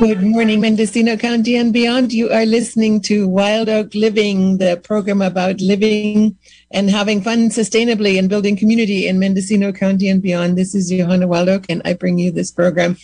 [0.00, 2.12] Good morning, Mendocino County and beyond.
[2.12, 6.36] You are listening to Wild Oak Living, the program about living
[6.72, 10.58] and having fun sustainably and building community in Mendocino County and beyond.
[10.58, 12.96] This is Johanna Wild Oak, and I bring you this program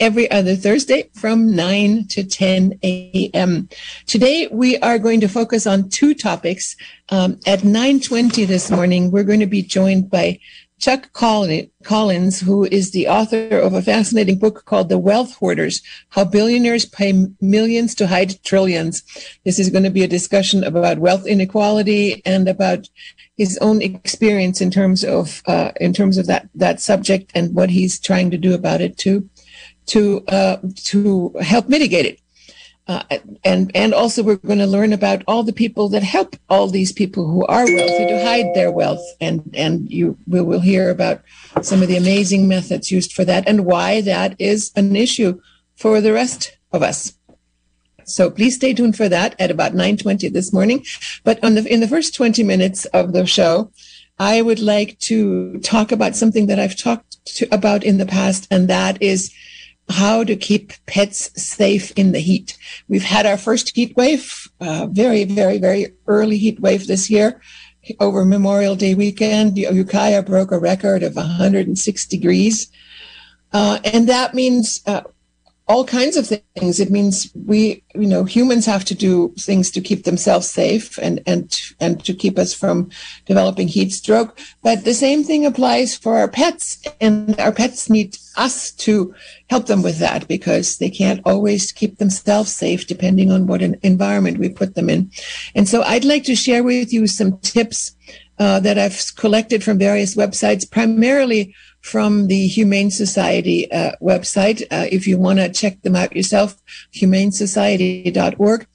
[0.00, 3.68] every other Thursday from 9 to 10 a.m.
[4.06, 6.74] Today, we are going to focus on two topics.
[7.10, 10.40] Um, at 9.20 this morning, we're going to be joined by
[10.82, 16.24] Chuck Collins, who is the author of a fascinating book called The Wealth Hoarders How
[16.24, 19.04] Billionaires Pay Millions to Hide Trillions.
[19.44, 22.88] This is going to be a discussion about wealth inequality and about
[23.36, 27.70] his own experience in terms of uh, in terms of that that subject and what
[27.70, 29.30] he's trying to do about it to
[29.86, 32.21] to uh, to help mitigate it.
[32.88, 33.02] Uh,
[33.44, 36.90] and and also we're going to learn about all the people that help all these
[36.90, 39.04] people who are wealthy to hide their wealth.
[39.20, 41.22] And and you we will hear about
[41.62, 45.40] some of the amazing methods used for that and why that is an issue
[45.76, 47.14] for the rest of us.
[48.04, 50.84] So please stay tuned for that at about 9:20 this morning.
[51.22, 53.70] But on the in the first 20 minutes of the show
[54.18, 58.46] I would like to talk about something that I've talked to, about in the past
[58.50, 59.32] and that is
[59.88, 62.56] how to keep pets safe in the heat.
[62.88, 67.40] We've had our first heat wave, uh, very, very, very early heat wave this year
[68.00, 69.58] over Memorial Day weekend.
[69.58, 72.70] Ukiah broke a record of 106 degrees.
[73.52, 75.02] Uh, and that means uh,
[75.68, 76.80] all kinds of things.
[76.80, 81.20] It means we, you know, humans have to do things to keep themselves safe and
[81.26, 82.90] and and to keep us from
[83.26, 84.38] developing heat stroke.
[84.62, 89.14] But the same thing applies for our pets, and our pets need us to
[89.50, 93.76] help them with that because they can't always keep themselves safe depending on what an
[93.82, 95.10] environment we put them in.
[95.54, 97.94] And so, I'd like to share with you some tips
[98.38, 104.62] uh, that I've collected from various websites, primarily from the Humane Society uh, website.
[104.70, 106.56] Uh, if you want to check them out yourself,
[106.94, 108.66] humanesociety.org.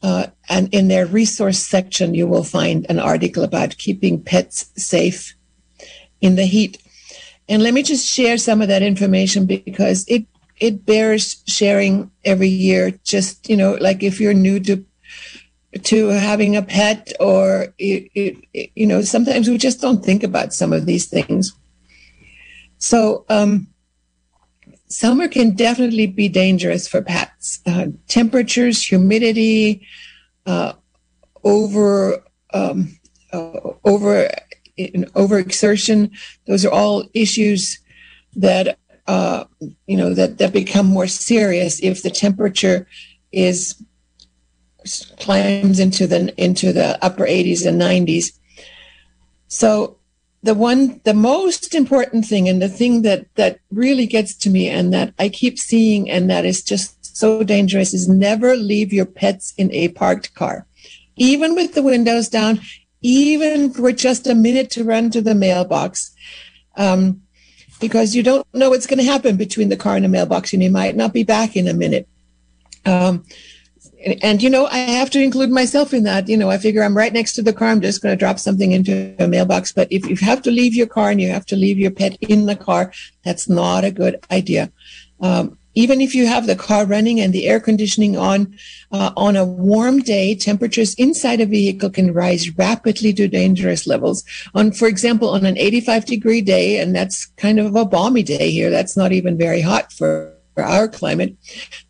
[0.00, 5.34] Uh, and in their resource section, you will find an article about keeping pets safe
[6.20, 6.80] in the heat.
[7.48, 10.26] And let me just share some of that information because it
[10.60, 12.92] it bears sharing every year.
[13.04, 14.84] Just you know, like if you're new to
[15.84, 20.52] to having a pet, or it, it, you know, sometimes we just don't think about
[20.52, 21.52] some of these things.
[22.78, 23.68] So, um,
[24.88, 27.60] summer can definitely be dangerous for pets.
[27.66, 29.86] Uh, temperatures, humidity,
[30.46, 30.72] uh,
[31.44, 32.22] over
[32.54, 32.98] um,
[33.32, 33.52] uh,
[33.84, 34.30] over
[34.78, 36.10] overexertion.
[36.46, 37.78] Those are all issues
[38.36, 39.44] that uh,
[39.86, 42.86] you know that that become more serious if the temperature
[43.32, 43.82] is
[45.18, 48.32] climbs into the into the upper 80s and 90s.
[49.48, 49.98] So
[50.42, 54.68] the one the most important thing and the thing that that really gets to me
[54.68, 59.06] and that i keep seeing and that is just so dangerous is never leave your
[59.06, 60.66] pets in a parked car
[61.16, 62.60] even with the windows down
[63.02, 66.14] even for just a minute to run to the mailbox
[66.76, 67.20] um,
[67.80, 70.62] because you don't know what's going to happen between the car and the mailbox and
[70.62, 72.08] you might not be back in a minute
[72.86, 73.24] um,
[74.22, 76.28] and you know i have to include myself in that.
[76.28, 77.68] You know i figure i'm right next to the car.
[77.68, 79.72] I'm just going to drop something into a mailbox.
[79.72, 82.16] But if you have to leave your car and you have to leave your pet
[82.20, 82.92] in the car
[83.24, 84.70] that's not a good idea.
[85.20, 88.56] Um, even if you have the car running and the air conditioning on
[88.90, 94.24] uh, on a warm day temperatures inside a vehicle can rise rapidly to dangerous levels.
[94.54, 98.50] On for example on an 85 degree day and that's kind of a balmy day
[98.50, 101.36] here that's not even very hot for for our climate,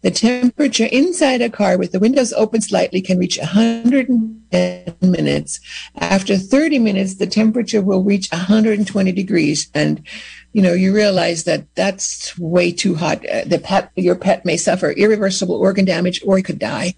[0.02, 5.58] the temperature inside a car with the windows open slightly can reach 110 minutes.
[5.96, 9.70] After 30 minutes, the temperature will reach 120 degrees.
[9.72, 10.06] And,
[10.52, 13.26] you know, you realize that that's way too hot.
[13.26, 16.92] Uh, the pet, your pet may suffer irreversible organ damage or it could die.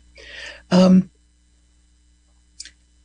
[0.72, 1.08] Um,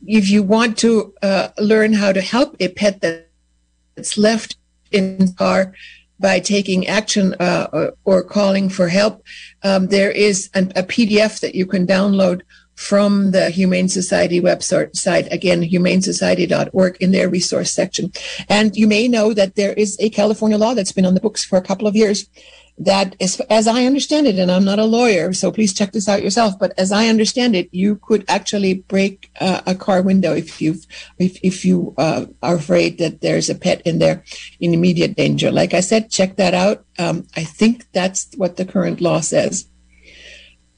[0.04, 4.56] if you want to uh, learn how to help a pet that's left
[4.90, 5.72] in the car,
[6.18, 9.22] by taking action uh, or, or, calling for help.
[9.62, 12.40] Um, there is an, a PDF that you can download
[12.74, 18.12] from the Humane Society website, again, humanesociety.org in their resource section.
[18.48, 21.44] And you may know that there is a California law that's been on the books
[21.44, 22.28] for a couple of years
[22.78, 26.08] that as, as I understand it, and I'm not a lawyer, so please check this
[26.08, 30.34] out yourself, but as I understand it, you could actually break uh, a car window
[30.34, 30.74] if you
[31.18, 34.24] if, if you uh, are afraid that there's a pet in there
[34.60, 35.50] in immediate danger.
[35.50, 36.84] Like I said, check that out.
[36.98, 39.68] Um, I think that's what the current law says.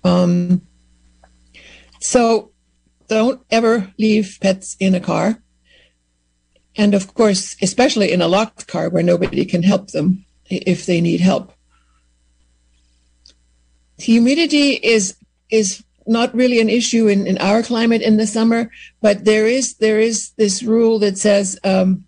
[0.04, 0.62] Um,
[2.00, 2.52] so
[3.08, 5.42] don't ever leave pets in a car.
[6.76, 11.00] And of course, especially in a locked car where nobody can help them if they
[11.00, 11.52] need help.
[13.98, 15.16] Humidity is
[15.50, 18.70] is not really an issue in, in our climate in the summer,
[19.02, 22.04] but there is there is this rule that says um,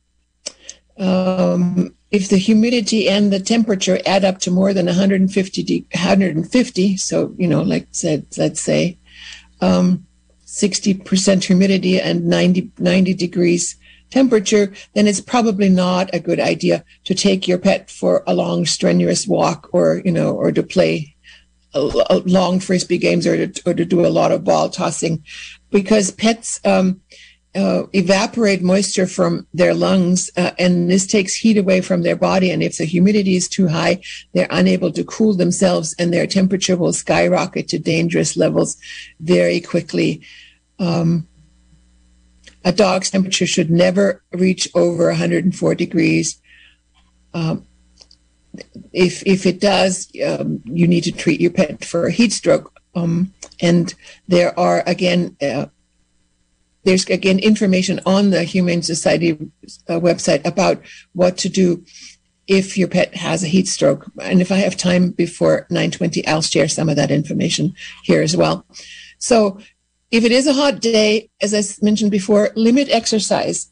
[0.99, 7.35] um, if the humidity and the temperature add up to more than 150 150, so
[7.37, 8.99] you know, like said, let's say
[9.61, 10.07] um,
[10.47, 13.77] 60% humidity and 90 90 degrees
[14.11, 18.67] temperature, then it's probably not a good idea to take your pet for a long
[18.67, 21.15] strenuous walk or you know or to play
[21.75, 25.25] long frisbee games or to, or to do a lot of ball tossing
[25.71, 27.01] because pets um,
[27.55, 32.51] uh, evaporate moisture from their lungs uh, and this takes heat away from their body.
[32.51, 34.01] And if the humidity is too high
[34.33, 38.77] they're unable to cool themselves and their temperature will skyrocket to dangerous levels
[39.21, 40.23] very quickly.
[40.79, 41.29] Um,
[42.65, 46.41] a dog's temperature should never reach over 104 degrees.
[47.33, 47.67] Um,
[48.93, 52.73] if if it does, um, you need to treat your pet for a heat stroke.
[52.95, 53.95] Um, and
[54.27, 55.67] there are again, uh,
[56.85, 59.33] there's again information on the Humane Society
[59.89, 60.83] uh, website about
[61.13, 61.85] what to do
[62.47, 64.11] if your pet has a heat stroke.
[64.21, 68.37] And if I have time before 9:20, I'll share some of that information here as
[68.37, 68.67] well.
[69.19, 69.61] So,
[70.11, 73.71] if it is a hot day, as I mentioned before, limit exercise.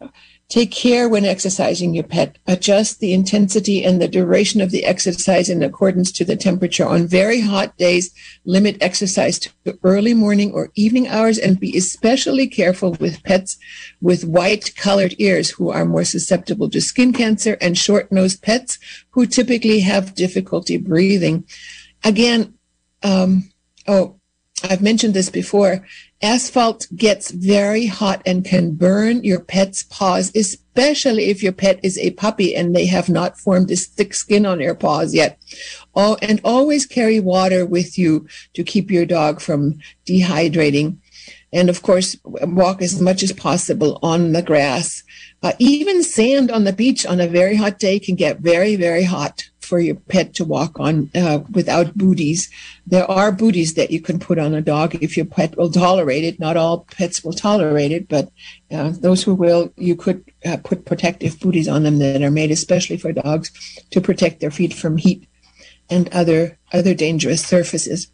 [0.48, 2.38] Take care when exercising your pet.
[2.46, 6.86] Adjust the intensity and the duration of the exercise in accordance to the temperature.
[6.86, 8.14] On very hot days,
[8.46, 13.58] limit exercise to early morning or evening hours and be especially careful with pets
[14.00, 18.78] with white colored ears who are more susceptible to skin cancer and short nosed pets
[19.10, 21.44] who typically have difficulty breathing.
[22.04, 22.54] Again,
[23.02, 23.50] um,
[23.86, 24.18] oh,
[24.64, 25.86] I've mentioned this before.
[26.20, 31.96] Asphalt gets very hot and can burn your pet's paws, especially if your pet is
[31.98, 35.38] a puppy and they have not formed this thick skin on their paws yet.
[35.94, 40.96] Oh, and always carry water with you to keep your dog from dehydrating.
[41.52, 45.04] And of course, walk as much as possible on the grass.
[45.40, 49.04] Uh, even sand on the beach on a very hot day can get very, very
[49.04, 52.50] hot for your pet to walk on uh, without booties.
[52.86, 56.24] There are booties that you can put on a dog if your pet will tolerate
[56.24, 56.40] it.
[56.40, 58.32] Not all pets will tolerate it, but
[58.70, 62.50] uh, those who will, you could uh, put protective booties on them that are made
[62.50, 63.50] especially for dogs
[63.90, 65.28] to protect their feet from heat
[65.90, 68.10] and other other dangerous surfaces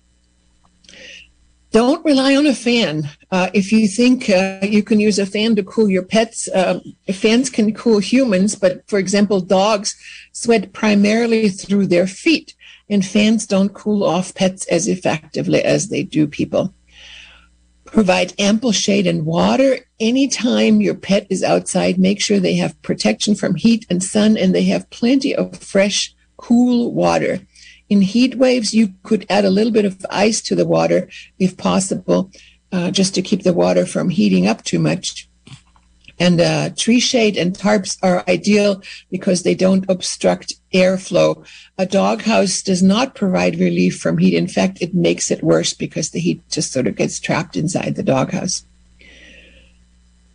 [1.75, 3.11] don't rely on a fan.
[3.32, 6.79] Uh, if you think uh, you can use a fan to cool your pets, uh,
[7.12, 9.97] fans can cool humans, but for example, dogs
[10.31, 12.55] sweat primarily through their feet,
[12.88, 16.73] and fans don't cool off pets as effectively as they do people.
[17.87, 21.99] Provide ample shade and water anytime your pet is outside.
[21.99, 26.15] Make sure they have protection from heat and sun, and they have plenty of fresh,
[26.37, 27.41] cool water.
[27.88, 31.08] In heat waves, you could add a little bit of ice to the water
[31.38, 32.31] if possible,
[32.72, 35.28] uh, just to keep the water from heating up too much.
[36.19, 41.44] And uh, tree shade and tarps are ideal because they don't obstruct airflow.
[41.76, 44.34] A doghouse does not provide relief from heat.
[44.34, 47.96] In fact, it makes it worse because the heat just sort of gets trapped inside
[47.96, 48.64] the doghouse.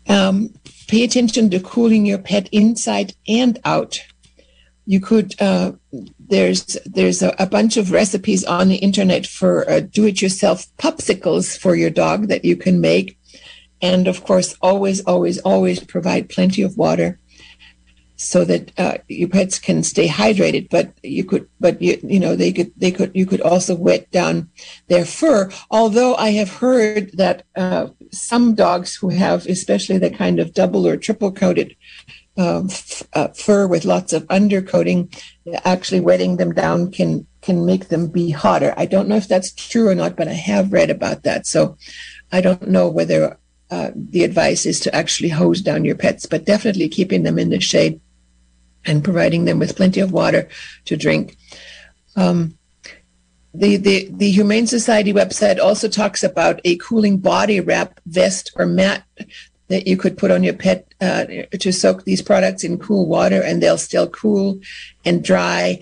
[0.07, 0.53] Um,
[0.87, 4.01] pay attention to cooling your pet inside and out
[4.89, 5.71] you could uh,
[6.19, 11.75] there's there's a, a, bunch of recipes on the internet for uh, do-it-yourself popsicles for
[11.75, 13.15] your dog that you can make.
[13.83, 17.19] And of course always always always provide plenty of water
[18.15, 20.71] so that uh, your pets can stay hydrated.
[20.71, 24.09] But you could but you you know they could they could you could also wet
[24.09, 24.49] down
[24.87, 25.51] their fur.
[25.69, 30.87] Although i have heard that uh, some dogs who have especially the kind of double
[30.87, 31.75] or triple coated
[32.39, 35.13] um, f- uh, fur with lots of undercoating,
[35.65, 38.73] actually wetting them down can can make them be hotter.
[38.77, 41.45] I don't know if that's true or not, but I have read about that.
[41.45, 41.77] So
[42.31, 43.37] I don't know whether
[43.69, 47.49] uh, the advice is to actually hose down your pets, but definitely keeping them in
[47.49, 47.99] the shade
[48.85, 50.47] and providing them with plenty of water
[50.85, 51.37] to drink.
[52.15, 52.57] Um,
[53.53, 58.65] the, the, the Humane Society website also talks about a cooling body wrap, vest, or
[58.65, 59.03] mat
[59.69, 61.25] that you could put on your pet uh,
[61.59, 64.59] to soak these products in cool water and they'll still cool
[65.05, 65.79] and dry.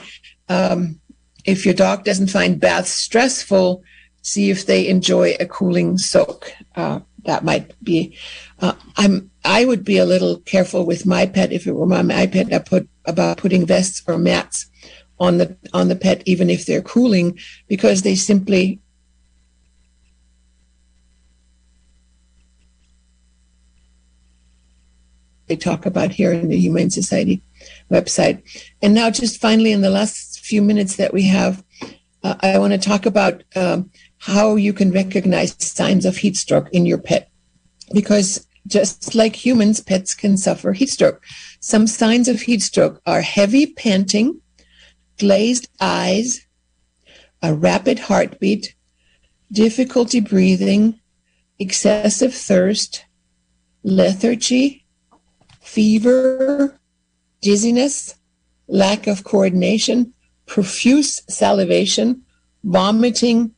[0.49, 0.99] Um,
[1.45, 3.83] if your dog doesn't find baths stressful,
[4.21, 6.51] see if they enjoy a cooling soak.
[6.75, 8.17] Uh, that might be.
[8.59, 9.31] Uh, I'm.
[9.43, 12.53] I would be a little careful with my pet if it were my, my pet.
[12.53, 14.69] I put about putting vests or mats
[15.19, 18.79] on the on the pet, even if they're cooling, because they simply
[25.47, 27.41] they talk about here in the Humane Society
[27.89, 28.41] website.
[28.81, 31.63] And now, just finally, in the last few minutes that we have,
[32.23, 36.69] uh, I want to talk about um, how you can recognize signs of heat stroke
[36.71, 37.29] in your pet.
[37.93, 41.23] Because just like humans, pets can suffer heat stroke.
[41.59, 44.41] Some signs of heat stroke are heavy panting,
[45.17, 46.45] glazed eyes,
[47.41, 48.75] a rapid heartbeat,
[49.51, 50.99] difficulty breathing,
[51.59, 53.05] excessive thirst,
[53.83, 54.85] lethargy,
[55.67, 56.79] fever,
[57.41, 58.15] dizziness,
[58.67, 60.13] lack of coordination,
[60.45, 62.23] profuse salivation,
[62.63, 63.53] vomiting,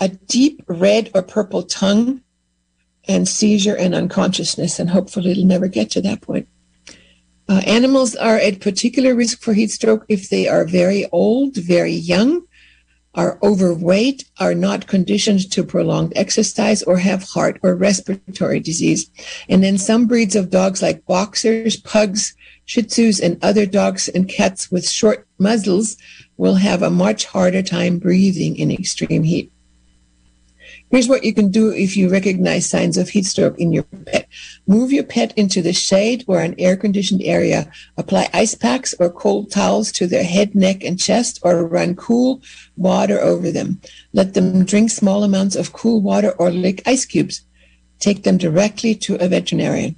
[0.00, 2.20] a deep red or purple tongue,
[3.06, 4.78] and seizure and unconsciousness.
[4.78, 6.48] And hopefully it'll never get to that point.
[7.48, 11.92] Uh, animals are at particular risk for heat stroke if they are very old, very
[11.94, 12.42] young,
[13.18, 19.10] are overweight, are not conditioned to prolonged exercise, or have heart or respiratory disease.
[19.48, 24.28] And then some breeds of dogs like boxers, pugs, shih tzus, and other dogs and
[24.28, 25.96] cats with short muzzles
[26.36, 29.50] will have a much harder time breathing in extreme heat.
[30.90, 34.26] Here's what you can do if you recognize signs of heat stroke in your pet.
[34.66, 37.70] Move your pet into the shade or an air conditioned area.
[37.98, 42.40] Apply ice packs or cold towels to their head, neck, and chest, or run cool
[42.76, 43.80] water over them.
[44.14, 47.42] Let them drink small amounts of cool water or lick ice cubes.
[47.98, 49.96] Take them directly to a veterinarian.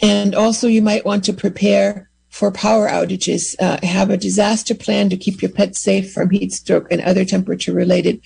[0.00, 3.54] And also, you might want to prepare for power outages.
[3.60, 7.24] Uh, have a disaster plan to keep your pets safe from heat stroke and other
[7.24, 8.20] temperature related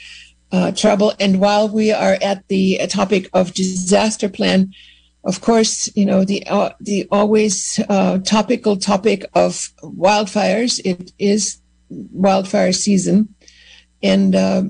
[0.51, 1.13] uh, trouble.
[1.21, 4.73] And while we are at the topic of disaster plan,
[5.25, 10.81] of course, you know the uh, the always uh, topical topic of wildfires.
[10.87, 11.61] It is
[11.91, 13.35] wildfire season,
[14.03, 14.63] and uh,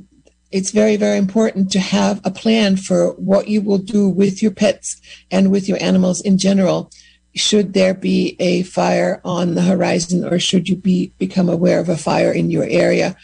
[0.51, 4.51] it's very very important to have a plan for what you will do with your
[4.51, 6.91] pets and with your animals in general
[7.39, 11.89] should there be a fire on the horizon or should you be become aware of
[11.89, 13.17] a fire in your area?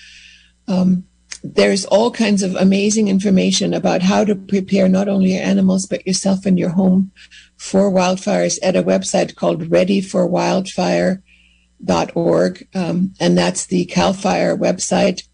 [0.68, 1.04] Um,
[1.42, 6.06] there's all kinds of amazing information about how to prepare not only your animals but
[6.06, 7.12] yourself and your home
[7.58, 15.28] for wildfires at a website called readyforwildfire.org um, and that's the cal fire website.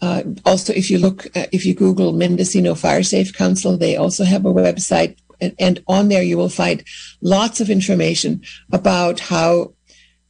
[0.00, 4.24] Uh, also if you look uh, if you google mendocino fire safe council they also
[4.24, 6.82] have a website and, and on there you will find
[7.20, 9.72] lots of information about how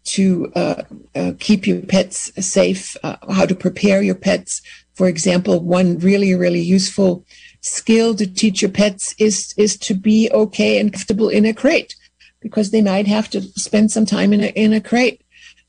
[0.04, 0.82] to uh,
[1.14, 4.62] uh, keep your pets safe, uh, how to prepare your pets.
[4.94, 7.25] For example, one really, really useful
[7.60, 11.96] skill to teach your pets is is to be okay and comfortable in a crate,
[12.40, 15.22] because they might have to spend some time in a in a crate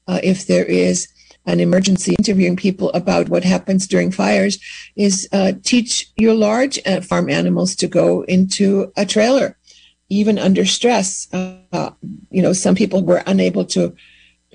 [0.08, 1.08] uh, if there is
[1.48, 4.60] an emergency interviewing people about what happens during fires
[4.96, 9.58] is uh, teach your large uh, farm animals to go into a trailer
[10.10, 11.28] even under stress.
[11.34, 11.92] Uh,
[12.30, 13.96] you know some people were unable to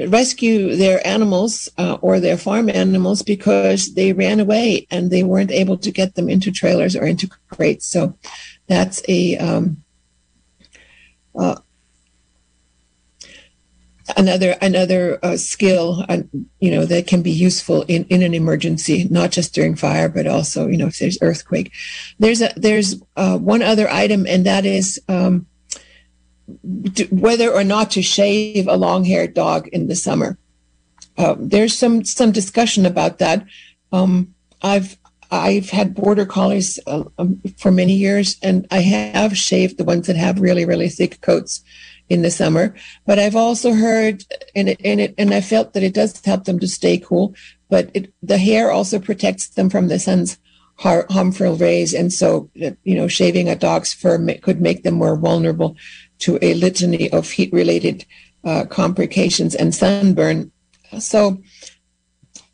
[0.07, 5.51] rescue their animals uh, or their farm animals because they ran away and they weren't
[5.51, 7.87] able to get them into trailers or into crates.
[7.87, 8.17] So
[8.69, 9.83] that's a um,
[11.39, 11.57] uh,
[14.17, 16.23] another another uh, skill uh,
[16.61, 20.27] you know that can be useful in in an emergency not just during fire but
[20.27, 21.73] also you know if there's earthquake.
[22.19, 25.47] There's a there's uh, one other item and that is um,
[27.11, 30.39] whether or not to shave a long-haired dog in the summer.
[31.19, 33.47] Um, there's some some discussion about that.
[33.93, 34.97] Um, i've
[35.33, 40.07] I've had border collies uh, um, for many years, and I have shaved the ones
[40.07, 41.65] that have really, really thick coats
[42.13, 42.75] in the summer.
[43.07, 46.45] But I've also heard, and it, and it, and I felt that it does help
[46.45, 47.35] them to stay cool.
[47.71, 50.39] But it, the hair also protects them from the sun's
[50.77, 55.17] harmful rays, and so you know, shaving a dog's fur may, could make them more
[55.17, 55.77] vulnerable
[56.19, 58.05] to a litany of heat-related
[58.45, 60.51] uh, complications and sunburn.
[60.99, 61.41] So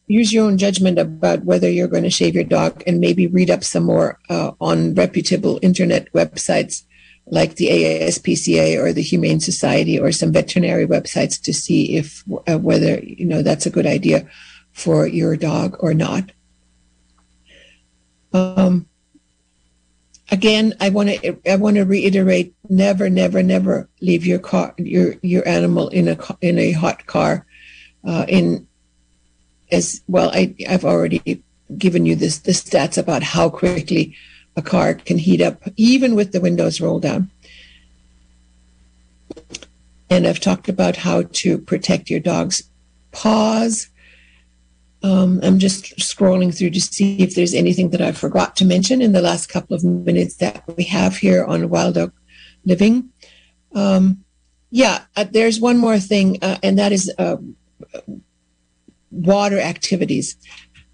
[0.06, 3.50] use your own judgment about whether you're going to shave your dog and maybe read
[3.50, 6.84] up some more uh, on reputable internet websites
[7.30, 12.58] like the ASPCA or the Humane Society or some veterinary websites to see if uh,
[12.58, 14.26] whether you know that's a good idea
[14.72, 16.32] for your dog or not.
[18.32, 18.86] Um,
[20.30, 25.14] again, I want to I want to reiterate: never, never, never leave your car your
[25.22, 27.46] your animal in a in a hot car.
[28.04, 28.66] Uh, in
[29.70, 31.42] as well, I I've already
[31.76, 34.16] given you this the stats about how quickly
[34.58, 37.30] a car can heat up even with the windows rolled down.
[40.10, 42.62] And I've talked about how to protect your dog's
[43.12, 43.88] paws.
[45.02, 49.00] Um, I'm just scrolling through to see if there's anything that I forgot to mention
[49.00, 52.12] in the last couple of minutes that we have here on Wild Oak
[52.64, 53.10] Living.
[53.74, 54.24] Um,
[54.70, 57.36] yeah, uh, there's one more thing, uh, and that is uh,
[59.10, 60.36] water activities.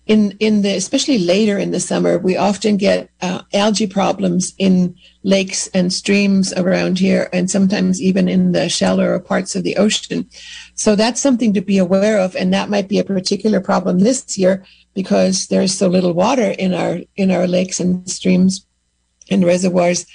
[0.07, 4.97] In in the especially later in the summer, we often get uh, algae problems in
[5.23, 10.29] lakes and streams around here, and sometimes even in the shallower parts of the ocean.
[10.75, 14.37] So that's something to be aware of, and that might be a particular problem this
[14.37, 14.63] year
[14.95, 18.67] because there's so little water in our in our lakes and streams
[19.31, 20.07] and reservoirs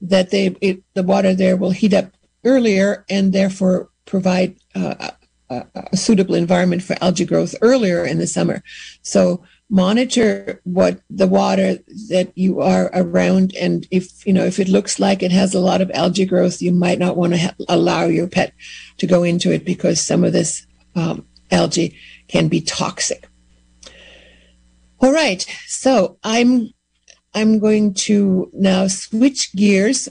[0.00, 2.12] that they it, the water there will heat up
[2.44, 5.10] earlier and therefore provide uh,
[5.50, 8.62] a, suitable environment for algae growth earlier in the summer.
[9.02, 11.78] So monitor what the water
[12.08, 15.60] that you are around and if you know if it looks like it has a
[15.60, 18.54] lot of algae growth you might not want to ha- allow your pet
[18.96, 21.94] to go into it because some of this um, algae
[22.28, 23.28] can be toxic
[25.00, 26.70] all right so i'm
[27.34, 30.08] i'm going to now switch gears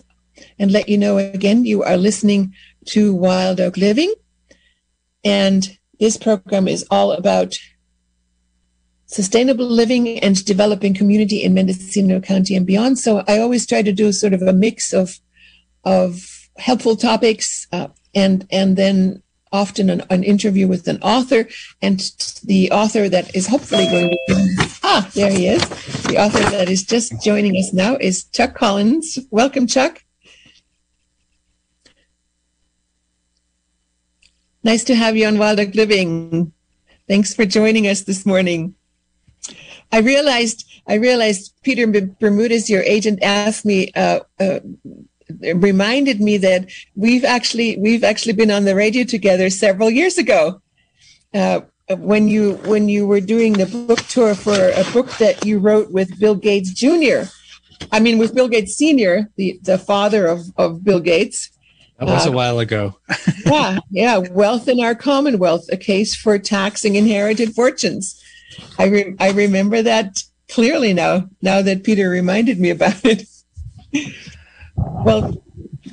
[0.60, 2.53] and let you know again you are listening
[2.88, 4.13] to Wild Oak Living.
[5.24, 7.57] And this program is all about
[9.07, 13.00] sustainable living and developing community in Mendocino County and beyond.
[13.00, 15.19] So I always try to do sort of a mix of
[15.83, 21.47] of helpful topics uh, and and then often an, an, interview with an author.
[21.81, 22.00] And
[22.43, 24.36] the author that is hopefully going to
[24.83, 25.62] ah there he is.
[26.03, 29.17] The author that is just joining us now is chuck collins.
[29.31, 30.03] Welcome chuck
[34.67, 36.51] Nice to have you on Wild Oak Living.
[37.07, 38.75] Thanks for joining us this morning.
[39.93, 44.59] I realized, I realized Peter Bermudez, your agent, asked me, uh, uh,
[45.55, 50.62] reminded me that we've actually we've actually been on the radio together several years ago.
[51.33, 55.59] Uh, when you when you were doing the book tour for a book that you
[55.59, 57.31] wrote with Bill Gates Jr.
[57.93, 61.56] I mean, with Bill Gates Sr., the the father of of Bill Gates,
[61.99, 62.95] that was uh, a while ago.
[63.45, 64.17] yeah, yeah.
[64.17, 68.21] Wealth and our Commonwealth, a case for taxing inherited fortunes.
[68.77, 71.29] I re- I remember that clearly now.
[71.41, 73.23] Now that Peter reminded me about it.
[74.75, 75.43] well,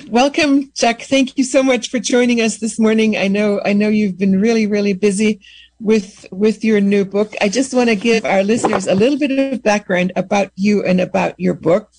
[0.07, 1.01] welcome, Chuck.
[1.01, 3.17] Thank you so much for joining us this morning.
[3.17, 5.41] I know I know you've been really really busy
[5.79, 7.33] with with your new book.
[7.41, 11.01] I just want to give our listeners a little bit of background about you and
[11.01, 11.91] about your book.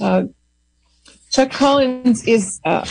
[0.00, 0.24] Uh,
[1.30, 2.86] Chuck Collins is uh,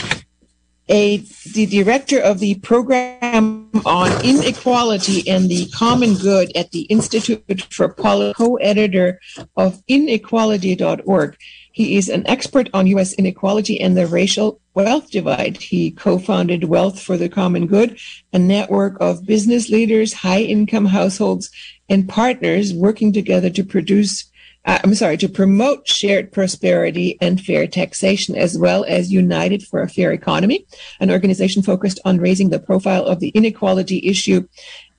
[0.92, 1.16] a
[1.54, 7.88] the director of the program on inequality and the common good at the Institute for
[7.88, 9.18] Policy, co-editor
[9.56, 11.36] of inequality.org.
[11.72, 13.14] He is an expert on U.S.
[13.14, 15.56] inequality and the racial wealth divide.
[15.56, 17.98] He co-founded Wealth for the Common Good,
[18.34, 21.50] a network of business leaders, high income households,
[21.88, 24.30] and partners working together to produce
[24.64, 29.82] uh, I'm sorry, to promote shared prosperity and fair taxation, as well as United for
[29.82, 30.66] a Fair Economy,
[31.00, 34.46] an organization focused on raising the profile of the inequality issue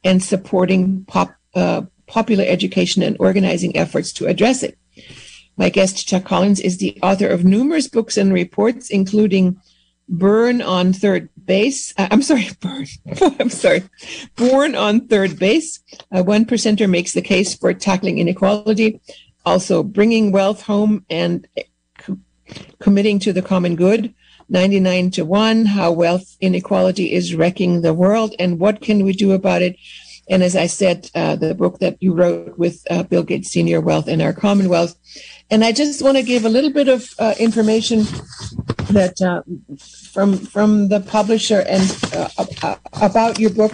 [0.03, 4.77] and supporting pop, uh, popular education and organizing efforts to address it.
[5.55, 9.61] My guest, Chuck Collins, is the author of numerous books and reports, including
[10.09, 11.93] Burn on Third Base.
[11.97, 12.85] Uh, I'm sorry, Burn.
[13.39, 13.83] I'm sorry.
[14.35, 15.79] Born on Third Base.
[16.11, 18.99] A one percenter makes the case for tackling inequality
[19.45, 21.47] also bringing wealth home and
[21.97, 22.17] co-
[22.79, 24.13] committing to the common good.
[24.49, 29.31] 99 to 1 how wealth inequality is wrecking the world and what can we do
[29.31, 29.77] about it?
[30.29, 33.81] And as i said uh, the book that you wrote with uh, bill gates senior
[33.81, 34.95] wealth and our commonwealth.
[35.49, 38.03] And i just want to give a little bit of uh, information
[38.91, 39.41] that uh,
[40.11, 42.29] from from the publisher and uh,
[42.61, 43.73] uh, about your book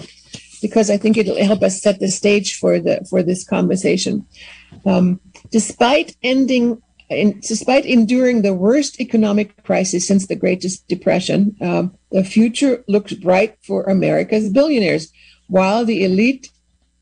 [0.61, 4.25] because i think it'll help us set the stage for the for this conversation
[4.85, 5.19] um,
[5.51, 12.23] despite ending in, despite enduring the worst economic crisis since the Great Depression, um, the
[12.23, 15.11] future looks bright for America's billionaires.
[15.47, 16.49] While the elite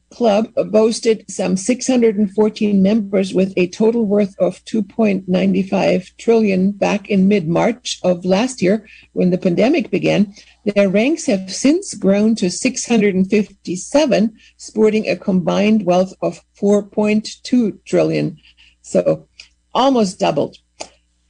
[0.09, 7.99] club boasted some 614 members with a total worth of 2.95 trillion back in mid-March
[8.03, 10.33] of last year when the pandemic began,
[10.65, 18.37] their ranks have since grown to 657, sporting a combined wealth of 4.2 trillion.
[18.81, 19.27] So
[19.73, 20.57] almost doubled.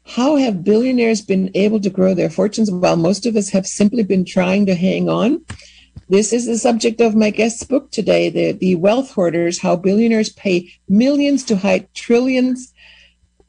[0.06, 4.04] How have billionaires been able to grow their fortunes while most of us have simply
[4.04, 5.44] been trying to hang on?
[6.10, 10.30] This is the subject of my guest's book today, the, the Wealth Hoarders, How Billionaires
[10.30, 12.74] Pay Millions to Hide Trillions.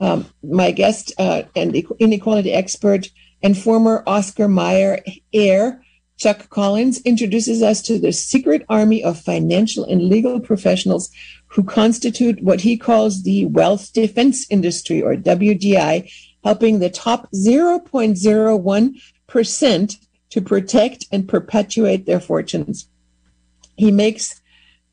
[0.01, 3.09] Um, my guest uh, and inequality expert
[3.43, 5.01] and former Oscar Mayer
[5.33, 5.83] heir,
[6.17, 11.11] Chuck Collins, introduces us to the secret army of financial and legal professionals
[11.47, 16.11] who constitute what he calls the wealth defense industry, or WDI,
[16.45, 22.89] helping the top 0.01% to protect and perpetuate their fortunes.
[23.77, 24.41] He makes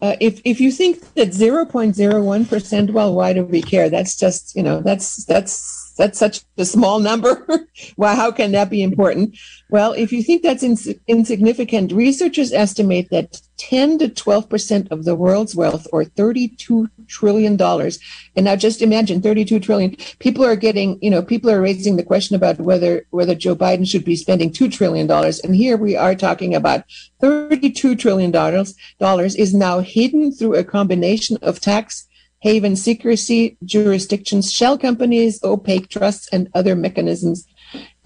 [0.02, 3.90] uh, if if you think that 0.01 percent, well, why do we care?
[3.90, 7.48] That's just you know that's that's that's such a small number.
[7.96, 8.16] Why?
[8.16, 9.38] How can that be important?
[9.70, 15.06] Well, if you think that's ins- insignificant, researchers estimate that 10 to 12 percent of
[15.06, 18.00] the world's wealth, or 32 trillion dollars,
[18.36, 19.96] and now just imagine 32 trillion.
[20.20, 23.88] People are getting, you know, people are raising the question about whether whether Joe Biden
[23.88, 26.84] should be spending two trillion dollars, and here we are talking about
[27.22, 28.76] 32 trillion dollars.
[29.00, 32.08] Dollars is now hidden through a combination of tax
[32.46, 37.48] haven secrecy jurisdictions, shell companies, opaque trusts, and other mechanisms.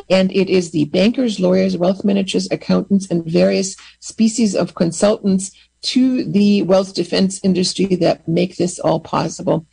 [0.10, 6.24] And it is the bankers, lawyers, wealth managers, accountants, and various species of consultants to
[6.24, 9.66] the wealth defense industry that make this all possible.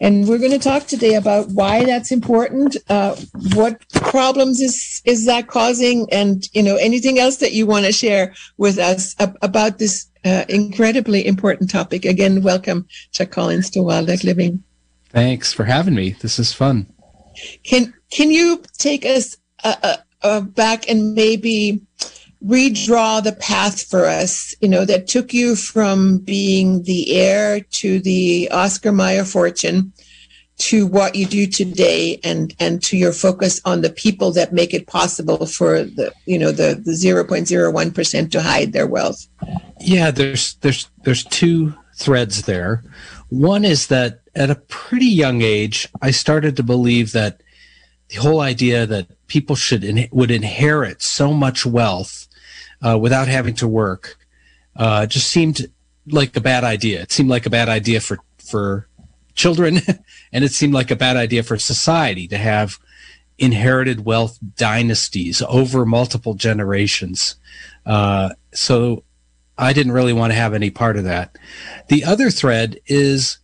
[0.00, 3.16] And we're going to talk today about why that's important, uh,
[3.54, 7.92] what problems is is that causing, and you know anything else that you want to
[7.92, 12.04] share with us about this uh, incredibly important topic.
[12.04, 14.62] Again, welcome, Chuck Collins, to Wild Oak Living.
[15.10, 16.10] Thanks for having me.
[16.20, 16.86] This is fun.
[17.64, 21.80] Can Can you take us uh, uh, uh, back and maybe
[22.44, 24.54] redraw the path for us?
[24.60, 29.92] You know that took you from being the heir to the Oscar Mayer fortune
[30.60, 34.74] to what you do today and and to your focus on the people that make
[34.74, 39.26] it possible for the you know the the 0.01% to hide their wealth
[39.80, 42.82] yeah there's there's there's two threads there
[43.28, 47.42] one is that at a pretty young age i started to believe that
[48.08, 52.26] the whole idea that people should in, would inherit so much wealth
[52.82, 54.16] uh, without having to work
[54.76, 55.66] uh, just seemed
[56.06, 58.88] like a bad idea it seemed like a bad idea for for
[59.34, 59.80] children,
[60.32, 62.78] and it seemed like a bad idea for society to have
[63.38, 67.36] inherited wealth dynasties over multiple generations.
[67.86, 69.02] Uh, so
[69.60, 71.36] I didn't really want to have any part of that.
[71.88, 73.38] The other thread is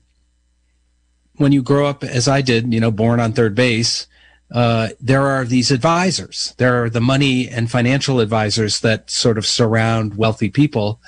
[1.37, 4.07] when you grow up, as I did, you know, born on third base,
[4.51, 6.55] uh, there are these advisors.
[6.57, 11.01] There are the money and financial advisors that sort of surround wealthy people,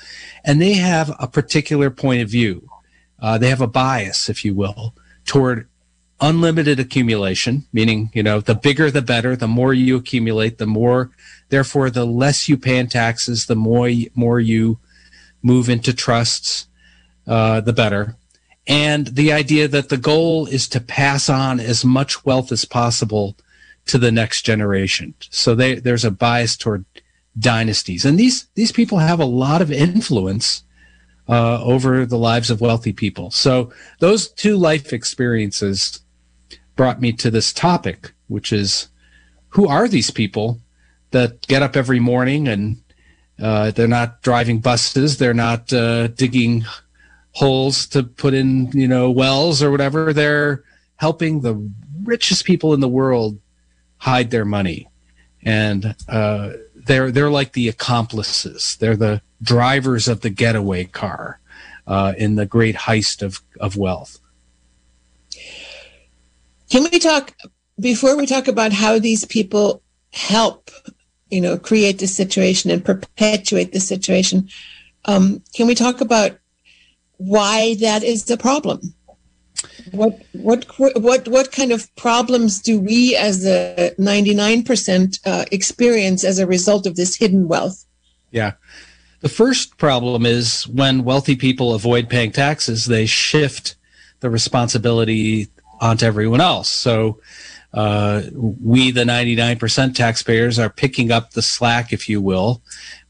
[0.45, 2.69] and they have a particular point of view.
[3.19, 4.93] Uh, they have a bias, if you will,
[5.25, 5.67] toward
[6.21, 11.09] unlimited accumulation, meaning, you know, the bigger the better, the more you accumulate, the more,
[11.47, 14.77] therefore, the less you pay in taxes, the more, more you
[15.41, 16.67] move into trusts,
[17.27, 18.15] uh, the better.
[18.67, 23.35] And the idea that the goal is to pass on as much wealth as possible
[23.87, 25.15] to the next generation.
[25.29, 26.85] So they, there's a bias toward
[27.37, 28.05] dynasties.
[28.05, 30.63] And these, these people have a lot of influence
[31.27, 33.31] uh, over the lives of wealthy people.
[33.31, 36.01] So those two life experiences
[36.75, 38.89] brought me to this topic, which is
[39.49, 40.59] who are these people
[41.11, 42.81] that get up every morning and
[43.41, 46.65] uh, they're not driving buses, they're not uh, digging
[47.31, 50.13] holes to put in, you know, wells or whatever.
[50.13, 50.63] They're
[50.97, 51.69] helping the
[52.03, 53.39] richest people in the world
[53.97, 54.89] hide their money,
[55.43, 58.77] and uh, they're they're like the accomplices.
[58.79, 61.39] They're the drivers of the getaway car
[61.87, 64.19] uh, in the great heist of, of wealth.
[66.69, 67.35] Can we talk
[67.79, 70.69] before we talk about how these people help,
[71.29, 74.49] you know, create the situation and perpetuate the situation?
[75.05, 76.37] Um, can we talk about
[77.17, 78.93] why that is the problem?
[79.91, 85.45] What what what what kind of problems do we, as the ninety nine percent, uh,
[85.51, 87.85] experience as a result of this hidden wealth?
[88.31, 88.53] Yeah,
[89.21, 93.75] the first problem is when wealthy people avoid paying taxes, they shift
[94.21, 95.49] the responsibility
[95.81, 96.69] onto everyone else.
[96.69, 97.19] So
[97.73, 102.61] uh, we, the 99% taxpayers, are picking up the slack, if you will.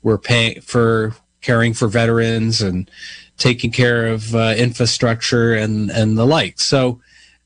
[0.01, 2.89] We're paying for caring for veterans and
[3.37, 6.59] taking care of uh, infrastructure and, and the like.
[6.59, 6.99] So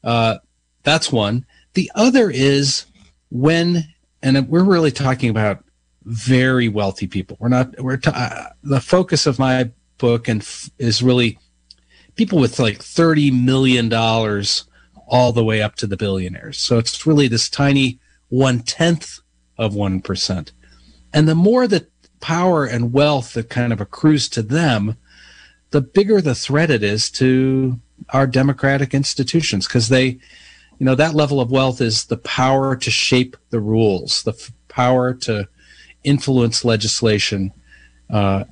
[0.03, 0.37] uh,
[0.83, 1.45] that's one.
[1.73, 2.85] The other is
[3.29, 3.83] when,
[4.21, 5.63] and we're really talking about
[6.05, 7.37] very wealthy people.
[7.39, 7.79] We're not.
[7.79, 11.39] We're uh, the focus of my book and f- is really
[12.15, 14.65] people with like thirty million dollars
[15.07, 16.57] all the way up to the billionaires.
[16.57, 19.19] So it's really this tiny one tenth
[19.57, 20.51] of one percent,
[21.13, 21.89] and the more that
[22.19, 24.95] power and wealth that kind of accrues to them,
[25.71, 31.13] the bigger the threat it is to our democratic institutions because they, you know, that
[31.13, 35.47] level of wealth is the power to shape the rules, the f- power to
[36.03, 37.51] influence legislation,
[38.09, 38.43] uh,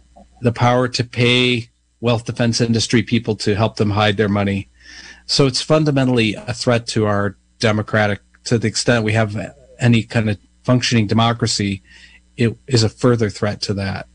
[0.41, 4.67] the power to pay wealth defense industry people to help them hide their money.
[5.25, 9.37] So it's fundamentally a threat to our democratic, to the extent we have
[9.79, 11.81] any kind of functioning democracy,
[12.37, 14.07] it is a further threat to that.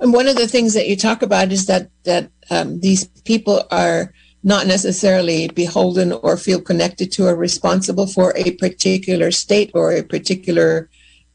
[0.00, 3.64] And one of the things that you talk about is that that um, these people
[3.70, 4.12] are
[4.44, 10.02] not necessarily beholden or feel connected to or responsible for a particular state or a
[10.02, 10.88] particular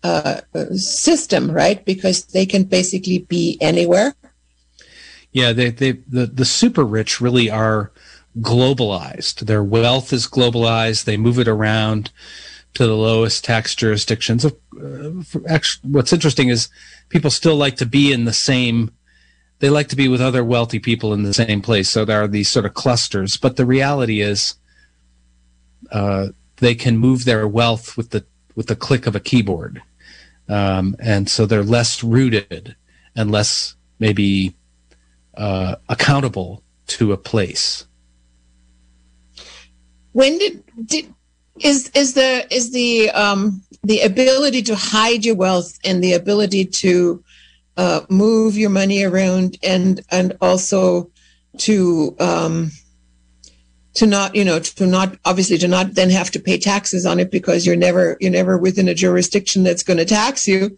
[0.04, 0.42] uh,
[0.76, 1.84] system, right?
[1.84, 4.16] Because they can basically be anywhere.
[5.34, 7.92] Yeah, they, they the the super rich really are
[8.40, 9.42] globalized.
[9.42, 11.06] Their wealth is globalized.
[11.06, 12.12] They move it around
[12.74, 14.46] to the lowest tax jurisdictions.
[14.46, 14.52] Uh,
[15.84, 16.70] what's interesting is
[17.10, 18.92] people still like to be in the same.
[19.60, 21.90] They like to be with other wealthy people in the same place.
[21.90, 23.38] So there are these sort of clusters.
[23.38, 24.56] But the reality is,
[25.92, 29.82] uh, they can move their wealth with the with the click of a keyboard,
[30.48, 32.76] um, and so they're less rooted
[33.16, 34.56] and less maybe
[35.36, 37.86] uh, accountable to a place.
[40.14, 41.14] When did did
[41.60, 46.66] is is the is the um, the ability to hide your wealth and the ability
[46.66, 47.24] to
[47.78, 51.12] uh, move your money around and and also
[51.58, 52.72] to um,
[53.96, 57.20] to not you know to not obviously to not then have to pay taxes on
[57.20, 60.76] it because you're never you're never within a jurisdiction that's going to tax you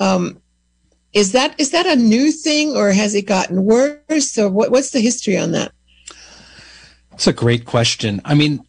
[0.00, 0.40] um,
[1.12, 4.90] is that is that a new thing or has it gotten worse or what, what's
[4.90, 5.72] the history on that?
[7.12, 8.20] It's a great question.
[8.24, 8.64] I mean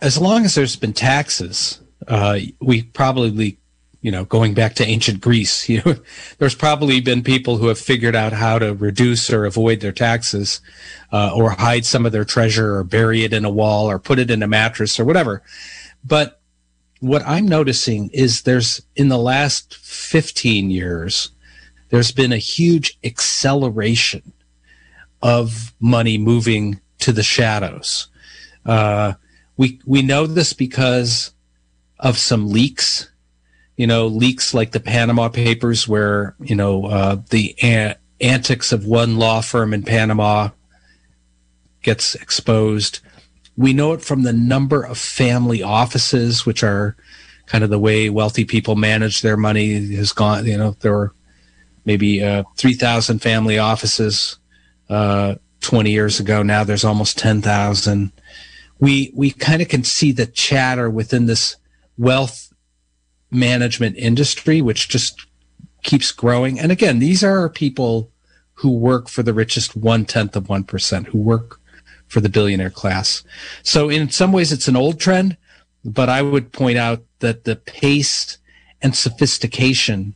[0.00, 3.58] as long as there's been taxes, uh, we probably,
[4.02, 5.96] you know, going back to ancient Greece, you know,
[6.38, 10.60] there's probably been people who have figured out how to reduce or avoid their taxes,
[11.12, 14.18] uh, or hide some of their treasure, or bury it in a wall, or put
[14.18, 15.42] it in a mattress, or whatever.
[16.04, 16.40] But
[17.00, 21.30] what I'm noticing is there's in the last 15 years,
[21.90, 24.32] there's been a huge acceleration
[25.22, 28.08] of money moving to the shadows.
[28.64, 29.14] Uh,
[29.56, 31.32] we we know this because
[31.98, 33.10] of some leaks.
[33.76, 38.86] You know leaks like the panama papers where you know uh, the a- antics of
[38.86, 40.48] one law firm in panama
[41.82, 43.00] gets exposed.
[43.56, 46.96] We know it from the number of family offices which are
[47.46, 51.12] kind of the way wealthy people manage their money has gone you know there were
[51.86, 54.38] maybe uh, 3000 family offices
[54.90, 56.42] uh, 20 years ago.
[56.42, 58.12] Now there's almost 10,000
[58.78, 61.56] we we kind of can see the chatter within this
[61.96, 62.52] wealth
[63.30, 65.26] management industry, which just
[65.82, 66.58] keeps growing.
[66.58, 68.10] And again, these are people
[68.54, 71.60] who work for the richest one tenth of one percent, who work
[72.08, 73.24] for the billionaire class.
[73.62, 75.36] So in some ways, it's an old trend,
[75.84, 78.38] but I would point out that the pace
[78.82, 80.14] and sophistication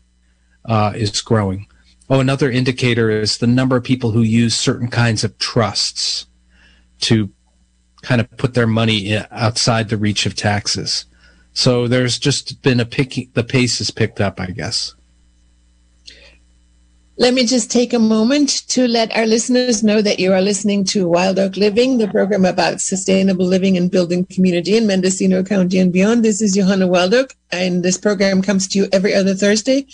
[0.64, 1.66] uh, is growing.
[2.08, 6.26] Oh, another indicator is the number of people who use certain kinds of trusts
[7.02, 7.30] to
[8.02, 11.04] kind of put their money outside the reach of taxes.
[11.52, 14.94] So there's just been a picking, the pace has picked up, I guess.
[17.16, 20.84] Let me just take a moment to let our listeners know that you are listening
[20.84, 25.78] to Wild Oak Living, the program about sustainable living and building community in Mendocino County
[25.78, 26.24] and beyond.
[26.24, 29.86] This is Johanna Wild Oak, and this program comes to you every other Thursday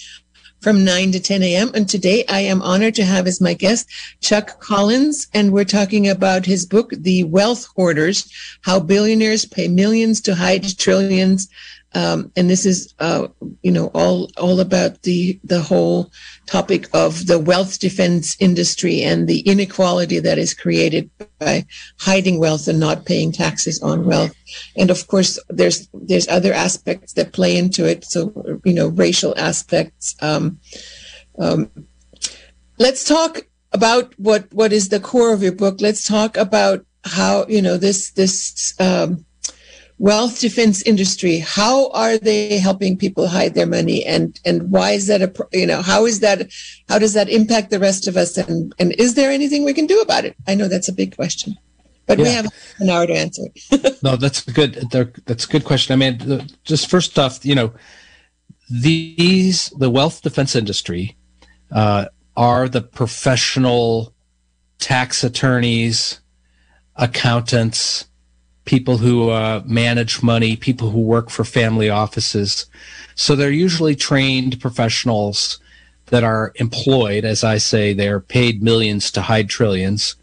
[0.61, 1.71] from 9 to 10 a.m.
[1.75, 3.89] And today I am honored to have as my guest
[4.21, 8.31] Chuck Collins, and we're talking about his book, The Wealth Hoarders
[8.63, 11.49] How Billionaires Pay Millions to Hide Trillions
[11.97, 13.27] um, and this is, uh,
[13.63, 16.11] you know, all all about the the whole
[16.45, 21.65] topic of the wealth defense industry and the inequality that is created by
[21.99, 24.35] hiding wealth and not paying taxes on wealth.
[24.77, 28.05] And of course, there's there's other aspects that play into it.
[28.05, 30.17] So you know, racial aspects.
[30.21, 30.61] Um,
[31.39, 31.71] um,
[32.79, 35.81] let's talk about what what is the core of your book.
[35.81, 39.25] Let's talk about how you know this this um,
[39.99, 44.05] wealth defense industry how are they helping people hide their money?
[44.05, 46.49] And and why is that a you know how is that
[46.89, 48.37] how does that impact the rest of us?
[48.37, 50.37] And and is there anything we can do about it?
[50.47, 51.57] I know that's a big question
[52.07, 52.25] but yeah.
[52.25, 52.47] we have
[52.79, 53.43] an hour to answer.
[54.03, 54.75] No that's good
[55.27, 55.93] that's a good question.
[55.93, 57.73] I mean just first off you know
[58.71, 61.17] these the wealth defense industry
[61.73, 62.07] uh,
[62.37, 64.15] are the professional
[64.79, 66.21] tax attorneys
[66.97, 68.06] accountants
[68.67, 72.67] people who uh, manage money, people who work for family offices.
[73.15, 75.59] So they're usually trained professionals
[76.07, 80.17] that are employed, as I say, they're paid millions to hide trillions.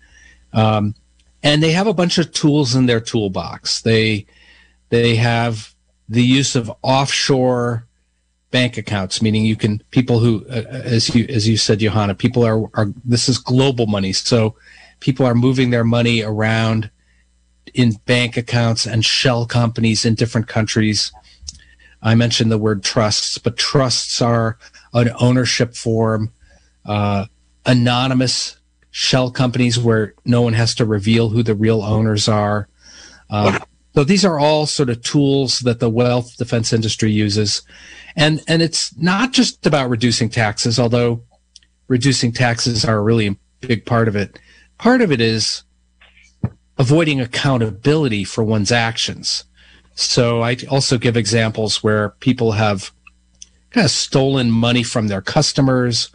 [0.54, 0.94] Um,
[1.42, 3.82] and they have a bunch of tools in their toolbox.
[3.82, 4.26] They
[4.90, 5.74] they have
[6.08, 7.88] the use of offshore
[8.52, 12.46] bank accounts, meaning you can people who, uh, as you as you said, Johanna, people
[12.46, 14.56] are are this is global money, so
[15.00, 16.90] people are moving their money around
[17.74, 21.12] in bank accounts and shell companies in different countries.
[22.02, 24.58] I mentioned the word trusts, but trusts are
[24.94, 26.32] an ownership form.
[26.86, 27.26] Uh,
[27.66, 28.58] anonymous
[28.92, 32.68] shell companies where no one has to reveal who the real owners are.
[33.30, 33.58] Um,
[33.96, 37.62] so these are all sort of tools that the wealth defense industry uses.
[38.16, 41.24] And, and it's not just about reducing taxes, although
[41.88, 44.40] reducing taxes are a really big part of it.
[44.78, 45.64] Part of it is
[46.78, 49.44] avoiding accountability for one's actions.
[49.96, 52.92] So I also give examples where people have
[53.70, 56.10] kind of stolen money from their customers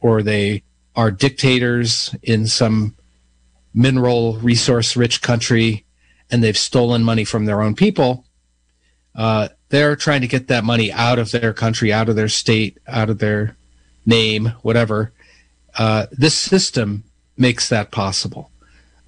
[0.00, 0.62] or they
[0.94, 2.94] are dictators in some
[3.74, 5.84] mineral resource rich country
[6.30, 8.24] and they've stolen money from their own people.
[9.14, 12.78] Uh, they're trying to get that money out of their country, out of their state,
[12.86, 13.56] out of their
[14.04, 15.12] name, whatever.
[15.78, 17.04] Uh, this system
[17.36, 18.50] makes that possible.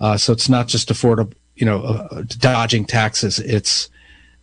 [0.04, 3.38] Uh, so it's not just affordable, you know, uh, dodging taxes.
[3.38, 3.88] It's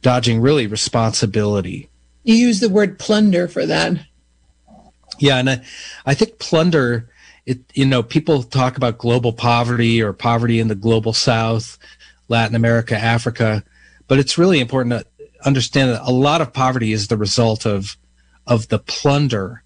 [0.02, 1.88] dodging really responsibility.
[2.24, 4.04] You use the word plunder for that.
[5.20, 5.62] Yeah, and I,
[6.04, 7.08] I think plunder.
[7.46, 11.78] It you know people talk about global poverty or poverty in the global South,
[12.28, 13.64] Latin America, Africa,
[14.08, 17.98] but it's really important to understand that a lot of poverty is the result of
[18.48, 19.62] of the plunder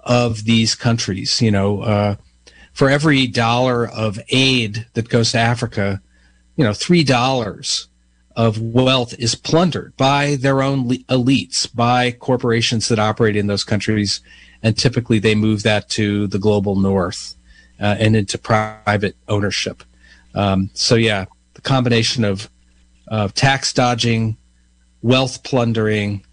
[0.00, 1.40] of these countries.
[1.40, 2.16] You know, uh,
[2.76, 6.02] for every dollar of aid that goes to Africa,
[6.56, 7.88] you know, three dollars
[8.36, 14.20] of wealth is plundered by their own elites, by corporations that operate in those countries,
[14.62, 17.34] and typically they move that to the global north
[17.80, 19.82] uh, and into private ownership.
[20.34, 22.50] Um, so yeah, the combination of
[23.08, 24.36] of tax dodging,
[25.00, 26.26] wealth plundering,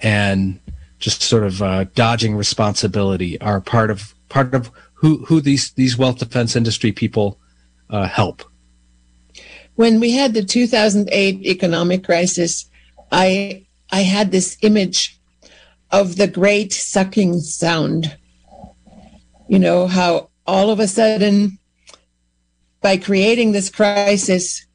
[0.00, 0.58] and
[0.98, 5.96] just sort of uh, dodging responsibility are part of part of who who these these
[5.96, 7.38] wealth defense industry people
[7.88, 8.42] uh, help.
[9.76, 12.68] When we had the 2008 economic crisis,
[13.10, 15.18] I I had this image
[15.90, 18.14] of the great sucking sound.
[19.48, 21.58] You know how all of a sudden,
[22.82, 24.66] by creating this crisis,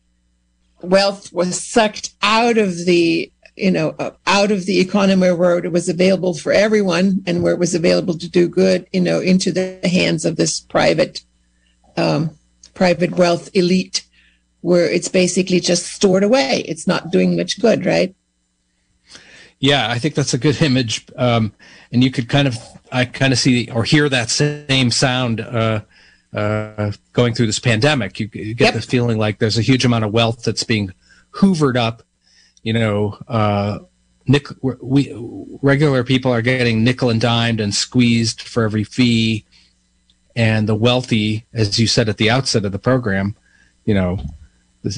[0.81, 5.71] wealth was sucked out of the you know, uh, out of the economy where it
[5.71, 9.51] was available for everyone and where it was available to do good, you know, into
[9.51, 11.23] the hands of this private,
[11.95, 12.31] um,
[12.73, 14.03] private wealth elite,
[14.61, 16.65] where it's basically just stored away.
[16.67, 18.13] It's not doing much good, right?
[19.59, 21.53] Yeah, I think that's a good image, um,
[21.91, 22.57] and you could kind of,
[22.91, 25.81] I kind of see or hear that same sound uh,
[26.33, 28.19] uh, going through this pandemic.
[28.19, 28.73] You, you get yep.
[28.73, 30.93] the feeling like there's a huge amount of wealth that's being
[31.31, 32.03] hoovered up
[32.65, 33.77] you know, uh,
[34.27, 35.13] nick, we
[35.61, 39.45] regular people are getting nickel and dimed and squeezed for every fee,
[40.35, 43.35] and the wealthy, as you said at the outset of the program,
[43.85, 44.19] you know,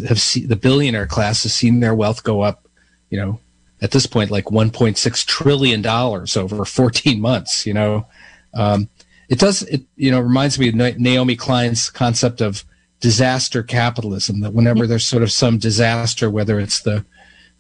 [0.08, 2.70] have seen, the billionaire class has seen their wealth go up,
[3.10, 3.40] you know,
[3.82, 7.68] at this point like 1.6 trillion dollars over 14 months.
[7.68, 8.08] You know,
[8.54, 8.88] um,
[9.28, 9.64] it does.
[9.64, 12.64] It you know reminds me of Naomi Klein's concept of
[13.02, 14.40] disaster capitalism.
[14.40, 17.04] That whenever there's sort of some disaster, whether it's the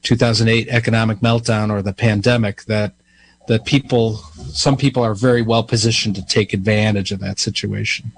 [0.03, 2.93] 2008 economic meltdown or the pandemic that
[3.47, 4.17] that people
[4.51, 8.11] some people are very well positioned to take advantage of that situation.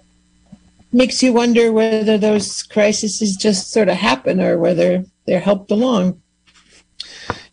[0.92, 6.22] Makes you wonder whether those crises just sort of happen or whether they're helped along.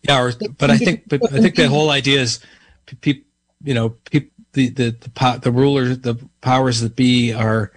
[0.01, 2.39] Yeah or, but i think but i think the whole idea is
[3.01, 3.23] people
[3.63, 7.71] you know people the the the, the rulers the powers that be are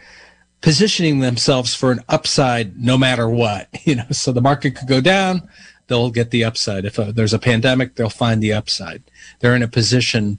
[0.61, 5.01] positioning themselves for an upside no matter what you know so the market could go
[5.01, 5.49] down
[5.91, 6.85] they'll get the upside.
[6.85, 9.03] If uh, there's a pandemic, they'll find the upside.
[9.41, 10.39] They're in a position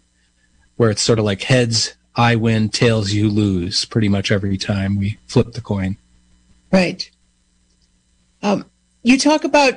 [0.77, 4.97] where it's sort of like heads, I win, tails, you lose pretty much every time
[4.97, 5.97] we flip the coin.
[6.71, 7.11] Right.
[8.41, 8.65] Um,
[9.03, 9.73] you talk about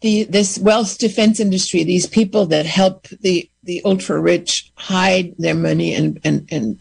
[0.00, 5.54] the this wealth defense industry, these people that help the the ultra rich hide their
[5.54, 6.78] money and and and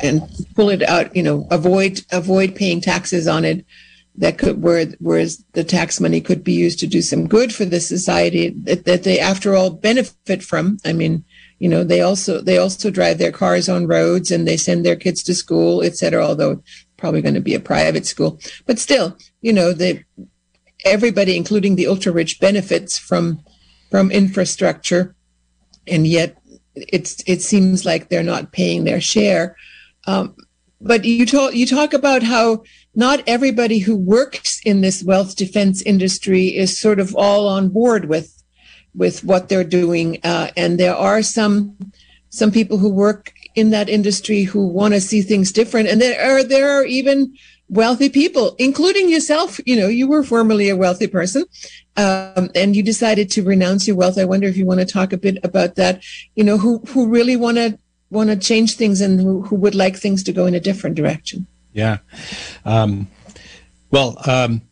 [0.00, 0.22] and
[0.54, 3.66] pull it out, you know, avoid avoid paying taxes on it
[4.16, 7.64] that could where whereas the tax money could be used to do some good for
[7.64, 10.78] the society that, that they after all benefit from.
[10.84, 11.24] I mean
[11.58, 14.96] you know they also they also drive their cars on roads and they send their
[14.96, 16.62] kids to school etc although
[16.96, 18.38] probably going to be a private school.
[18.66, 20.04] But still you know they
[20.84, 23.42] everybody including the ultra rich benefits from
[23.90, 25.14] from infrastructure.
[25.86, 26.36] And yet
[26.74, 29.56] it's it seems like they're not paying their share.
[30.06, 30.34] Um,
[30.80, 32.64] but you talk you talk about how
[32.94, 38.06] not everybody who works in this wealth defense industry is sort of all on board
[38.06, 38.42] with
[38.94, 40.18] with what they're doing.
[40.22, 41.76] Uh, and there are some
[42.30, 45.88] some people who work in that industry who want to see things different.
[45.88, 47.34] And there are there are even
[47.68, 49.60] wealthy people including yourself.
[49.66, 51.44] You know you were formerly a wealthy person
[51.96, 54.18] um, and you decided to renounce your wealth.
[54.18, 56.02] I wonder if you want to talk a bit about that.
[56.36, 57.78] You know who who really want to
[58.10, 60.94] want to change things and who, who, would like things to go in a different
[60.94, 61.46] direction.
[61.74, 61.98] Yeah.
[62.64, 63.08] Um,
[63.90, 64.62] well, um,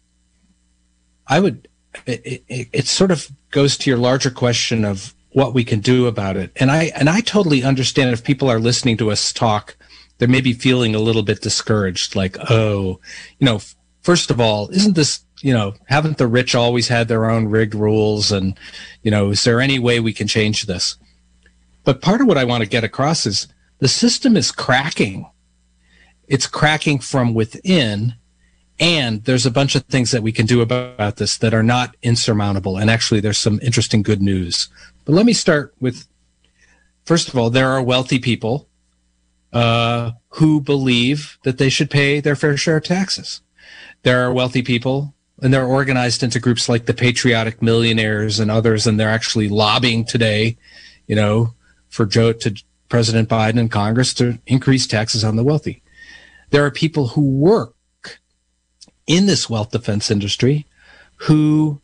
[1.27, 1.69] I would,
[2.07, 6.07] it, it, it sort of goes to your larger question of what we can do
[6.07, 6.53] about it.
[6.57, 9.77] And I, and I totally understand if people are listening to us talk,
[10.19, 13.01] they may be feeling a little bit discouraged, like, oh,
[13.39, 13.61] you know,
[14.03, 17.75] first of all, isn't this you know, haven't the rich always had their own rigged
[17.75, 18.33] rules?
[18.33, 18.59] And,
[19.03, 20.97] you know, is there any way we can change this?
[21.85, 23.49] But part of what I want to get across is
[23.81, 25.27] the system is cracking.
[26.29, 28.15] It's cracking from within.
[28.81, 31.97] And there's a bunch of things that we can do about this that are not
[32.03, 32.77] insurmountable.
[32.77, 34.69] And actually, there's some interesting good news.
[35.05, 36.07] But let me start with
[37.05, 38.69] first of all, there are wealthy people
[39.53, 43.41] uh, who believe that they should pay their fair share of taxes.
[44.03, 48.87] There are wealthy people and they're organized into groups like the Patriotic Millionaires and others,
[48.87, 50.57] and they're actually lobbying today,
[51.09, 51.53] you know,
[51.89, 55.82] for Joe to President Biden and Congress to increase taxes on the wealthy.
[56.53, 57.75] There are people who work
[59.07, 60.67] in this wealth defense industry
[61.17, 61.83] who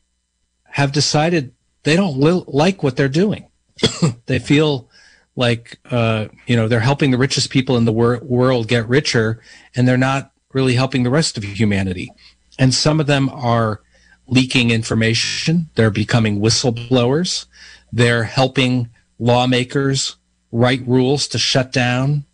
[0.64, 1.52] have decided
[1.82, 3.48] they don't li- like what they're doing.
[4.26, 4.88] they feel
[5.34, 9.42] like uh, you know they're helping the richest people in the wor- world get richer,
[9.74, 12.12] and they're not really helping the rest of humanity
[12.58, 13.80] and some of them are
[14.26, 15.70] leaking information.
[15.76, 17.46] They're becoming whistleblowers.
[17.92, 20.16] They're helping lawmakers
[20.50, 22.24] write rules to shut down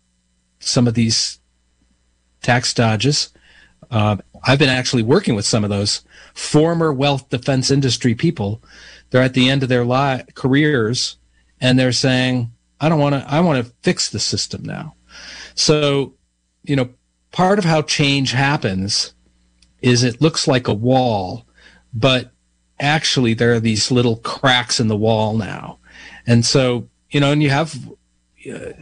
[0.59, 1.39] some of these
[2.45, 3.33] tax dodges.
[3.89, 8.61] Uh, I've been actually working with some of those former wealth defense industry people.
[9.09, 11.17] They're at the end of their li- careers
[11.59, 14.95] and they're saying, I don't want to, I want to fix the system now.
[15.55, 16.13] So,
[16.63, 16.89] you know,
[17.31, 19.13] part of how change happens
[19.81, 21.45] is it looks like a wall,
[21.93, 22.31] but
[22.79, 25.79] actually there are these little cracks in the wall now.
[26.27, 27.75] And so, you know, and you have,
[28.51, 28.73] uh,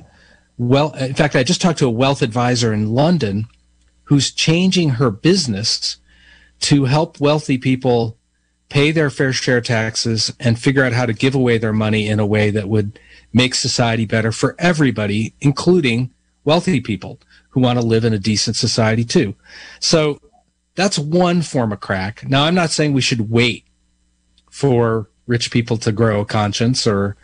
[0.57, 3.47] well, in fact, I just talked to a wealth advisor in London
[4.05, 5.97] who's changing her business
[6.61, 8.17] to help wealthy people
[8.69, 12.19] pay their fair share taxes and figure out how to give away their money in
[12.19, 12.99] a way that would
[13.31, 16.11] make society better for everybody, including
[16.43, 19.35] wealthy people who want to live in a decent society too.
[19.79, 20.19] So
[20.75, 22.27] that's one form of crack.
[22.27, 23.65] Now, I'm not saying we should wait
[24.49, 27.15] for rich people to grow a conscience or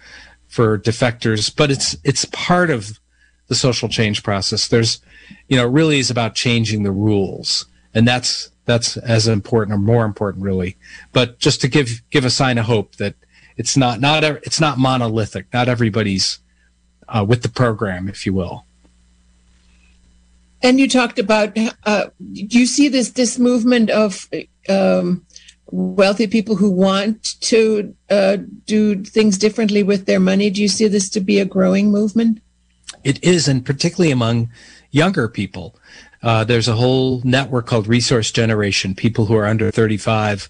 [0.47, 2.99] for defectors, but it's it's part of
[3.49, 4.67] the social change process.
[4.69, 5.01] There's,
[5.49, 10.05] you know, really is about changing the rules, and that's that's as important or more
[10.05, 10.77] important, really.
[11.11, 13.15] But just to give give a sign of hope that
[13.57, 15.47] it's not not it's not monolithic.
[15.51, 16.39] Not everybody's
[17.09, 18.65] uh, with the program, if you will.
[20.61, 24.29] And you talked about, uh, do you see this this movement of
[24.67, 25.25] um,
[25.71, 30.49] wealthy people who want to uh, do things differently with their money?
[30.49, 32.41] Do you see this to be a growing movement?
[33.03, 34.49] It is, and particularly among
[34.91, 35.75] younger people.
[36.21, 40.49] Uh, there's a whole network called Resource Generation, people who are under 35.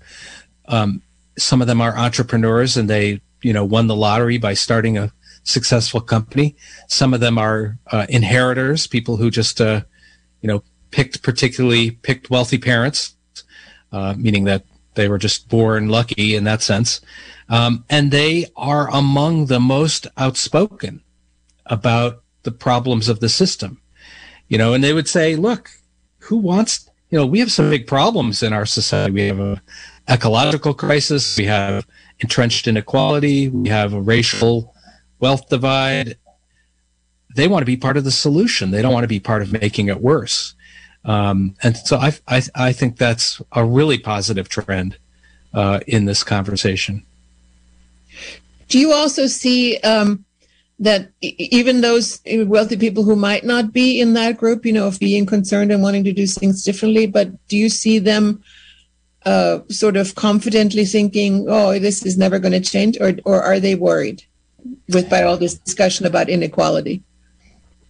[0.68, 1.02] Um,
[1.38, 5.12] some of them are entrepreneurs and they, you know, won the lottery by starting a
[5.44, 6.56] successful company.
[6.88, 9.82] Some of them are uh, inheritors, people who just uh,
[10.42, 13.16] you know, picked particularly picked wealthy parents,
[13.92, 14.66] uh, meaning that
[14.96, 17.02] they were just born lucky in that sense.
[17.48, 21.02] Um, and they are among the most outspoken
[21.66, 23.82] about the problems of the system.
[24.48, 25.70] You know, and they would say, look,
[26.20, 29.12] who wants, you know, we have some big problems in our society.
[29.12, 29.62] We have a
[30.08, 31.38] ecological crisis.
[31.38, 31.86] We have
[32.20, 33.50] entrenched inequality.
[33.50, 34.74] We have a racial
[35.20, 36.18] wealth divide
[37.36, 38.72] they want to be part of the solution.
[38.72, 40.56] They don't want to be part of making it worse.
[41.06, 44.98] Um, and so I, I, I, think that's a really positive trend
[45.54, 47.06] uh, in this conversation.
[48.68, 50.26] Do you also see um,
[50.80, 55.00] that even those wealthy people who might not be in that group, you know, of
[55.00, 58.42] being concerned and wanting to do things differently, but do you see them
[59.26, 63.60] uh, sort of confidently thinking, "Oh, this is never going to change," or or are
[63.60, 64.24] they worried
[64.88, 67.04] with by all this discussion about inequality?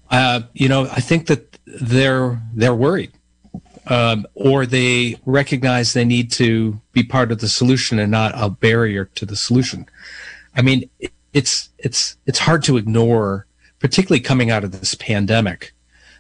[0.10, 3.12] Uh, you know, I think that they're they're worried,
[3.86, 8.50] um, or they recognize they need to be part of the solution and not a
[8.50, 9.86] barrier to the solution.
[10.56, 10.90] I mean,
[11.34, 13.46] it's it's it's hard to ignore,
[13.80, 15.74] particularly coming out of this pandemic,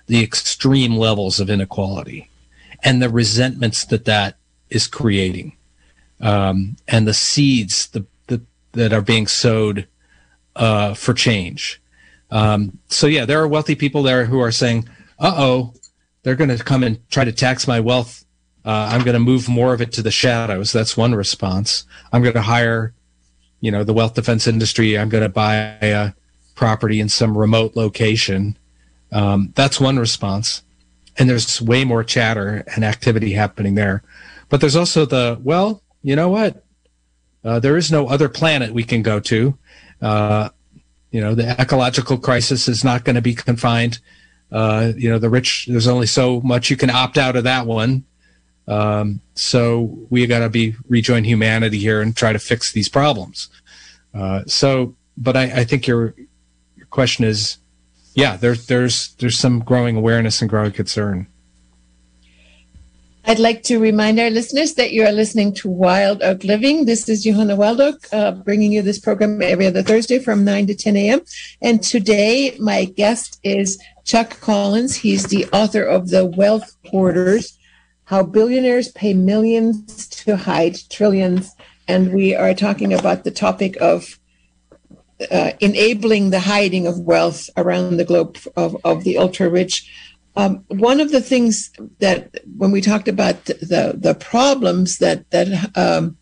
[0.08, 2.30] the extreme levels of inequality
[2.84, 4.38] and the resentments that that
[4.70, 5.56] is creating,
[6.22, 8.42] um, and the seeds the, the,
[8.74, 9.88] that are being sowed
[10.56, 11.82] uh, for change.
[12.32, 14.88] Um, so yeah, there are wealthy people there who are saying,
[15.18, 15.74] "Uh oh,
[16.24, 18.26] they're going to come and try to tax my wealth.
[18.66, 21.86] Uh, I'm going to move more of it to the shadows." That's one response.
[22.14, 22.94] I'm going to hire,
[23.62, 24.98] you know, the wealth defense industry.
[24.98, 26.14] I'm going to buy a
[26.56, 28.58] property in some remote location.
[29.12, 30.64] Um, that's one response.
[31.18, 34.04] And there's way more chatter and activity happening there.
[34.50, 36.64] But there's also the, well, you know what?
[37.44, 39.58] Uh, there is no other planet we can go to.
[40.02, 40.50] Uh,
[41.12, 44.00] you know, the ecological crisis is not going to be confined.
[44.52, 47.66] Uh, you know, the rich, there's only so much you can opt out of that
[47.66, 48.04] one.
[48.70, 53.50] Um, so we got to be rejoin humanity here and try to fix these problems.
[54.14, 56.14] Uh, so, but I, I think your
[56.78, 57.58] your question is,
[58.14, 61.28] yeah, there's there's there's some growing awareness and growing concern.
[63.26, 66.86] I'd like to remind our listeners that you are listening to Wild Oak Living.
[66.86, 70.68] This is Johanna Wild Oak, uh, bringing you this program every other Thursday from 9
[70.68, 71.22] to 10 a.m.
[71.62, 74.96] And today, my guest is Chuck Collins.
[74.96, 77.59] He's the author of The Wealth Hoarders
[78.10, 81.56] How Billionaires Pay Millions to Hide Trillions.
[81.88, 84.20] And we are talking about the topic of
[85.30, 89.88] uh, enabling the hiding of wealth around the globe of, of the ultra rich.
[90.36, 95.78] Um, one of the things that when we talked about the the problems that that
[95.78, 96.18] um,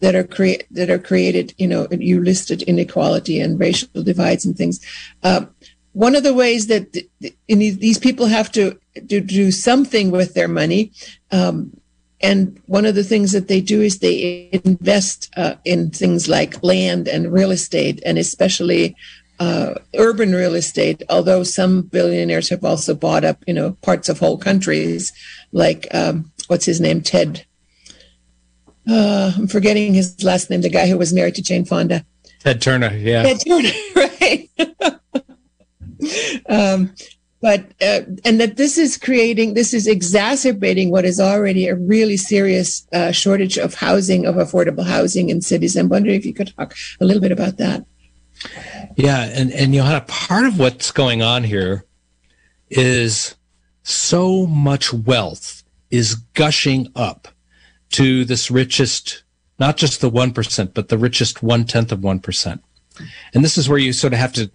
[0.00, 4.56] that are create that are created, you know, you listed inequality and racial divides and
[4.56, 4.80] things.
[5.22, 5.44] Uh,
[5.92, 6.96] one of the ways that
[7.48, 10.92] these people have to do, do something with their money,
[11.30, 11.72] um,
[12.22, 16.62] and one of the things that they do is they invest uh, in things like
[16.62, 18.96] land and real estate, and especially
[19.40, 24.20] uh, urban real estate, although some billionaires have also bought up, you know, parts of
[24.20, 25.12] whole countries,
[25.50, 27.44] like um, what's his name, Ted.
[28.88, 30.60] Uh, I'm forgetting his last name.
[30.60, 32.04] The guy who was married to Jane Fonda.
[32.38, 32.94] Ted Turner.
[32.94, 33.22] Yeah.
[33.22, 33.70] Ted Turner.
[33.96, 34.48] Right.
[36.48, 36.94] Um,
[37.40, 42.16] but uh, and that this is creating, this is exacerbating what is already a really
[42.16, 45.76] serious uh, shortage of housing, of affordable housing in cities.
[45.76, 47.84] I'm wondering if you could talk a little bit about that.
[48.96, 51.84] Yeah, and and know, part of what's going on here
[52.70, 53.34] is
[53.82, 57.28] so much wealth is gushing up
[57.90, 59.24] to this richest,
[59.58, 62.62] not just the one percent, but the richest one tenth of one percent.
[63.34, 64.50] And this is where you sort of have to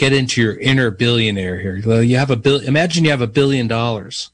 [0.00, 1.78] get into your inner billionaire here.
[1.84, 2.60] Well, you have a bill.
[2.60, 4.30] Imagine you have a billion dollars.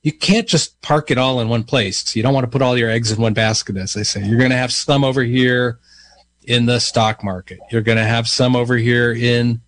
[0.00, 2.16] You can't just park it all in one place.
[2.16, 4.24] You don't want to put all your eggs in one basket, as they say.
[4.24, 5.78] You're going to have some over here
[6.44, 7.58] in the stock market.
[7.70, 9.60] You're going to have some over here in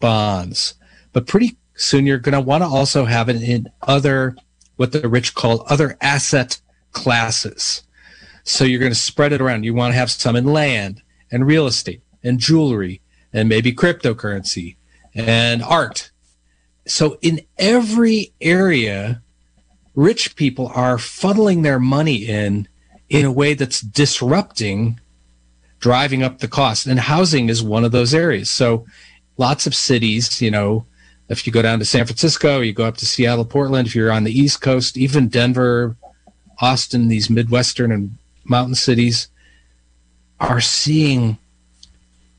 [0.00, 0.74] bonds,
[1.12, 4.36] but pretty soon you're going to want to also have it in other,
[4.76, 7.84] what the rich call other asset classes.
[8.42, 9.64] So you're going to spread it around.
[9.64, 13.00] You want to have some in land and real estate and jewelry
[13.32, 14.74] and maybe cryptocurrency
[15.14, 16.10] and art.
[16.86, 19.22] So in every area,
[19.94, 22.68] rich people are funneling their money in
[23.08, 25.00] in a way that's disrupting
[25.80, 26.86] driving up the cost.
[26.86, 28.50] And housing is one of those areas.
[28.50, 28.86] So
[29.36, 30.84] lots of cities, you know,
[31.28, 34.12] if you go down to San Francisco, you go up to Seattle, Portland, if you're
[34.12, 35.96] on the East Coast, even Denver,
[36.60, 39.28] Austin, these Midwestern and mountain cities
[40.40, 41.38] are seeing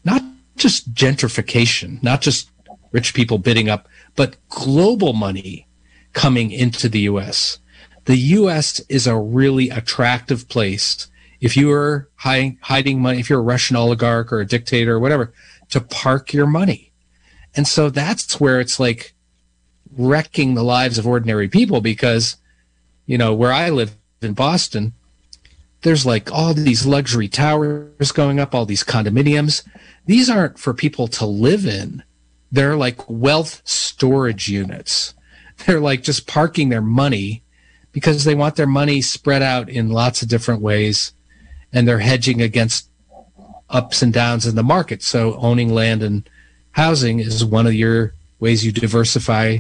[0.04, 0.24] not
[0.58, 2.50] just gentrification, not just
[2.92, 5.68] rich people bidding up, but global money
[6.14, 7.60] coming into the US.
[8.06, 11.08] The US is a really attractive place
[11.42, 15.00] if you are hiding, hiding money, if you're a Russian oligarch or a dictator or
[15.00, 15.34] whatever,
[15.70, 16.92] to park your money.
[17.56, 19.14] And so that's where it's like
[19.98, 22.38] wrecking the lives of ordinary people because,
[23.06, 24.94] you know, where I live in Boston,
[25.82, 29.64] there's like all these luxury towers going up, all these condominiums.
[30.06, 32.04] These aren't for people to live in.
[32.52, 35.14] They're like wealth storage units.
[35.66, 37.44] They're like just parking their money
[37.92, 41.14] because they want their money spread out in lots of different ways
[41.74, 42.90] and they're hedging against
[43.70, 45.04] ups and downs in the market.
[45.04, 46.28] So owning land and
[46.72, 49.60] housing is one of your ways you diversify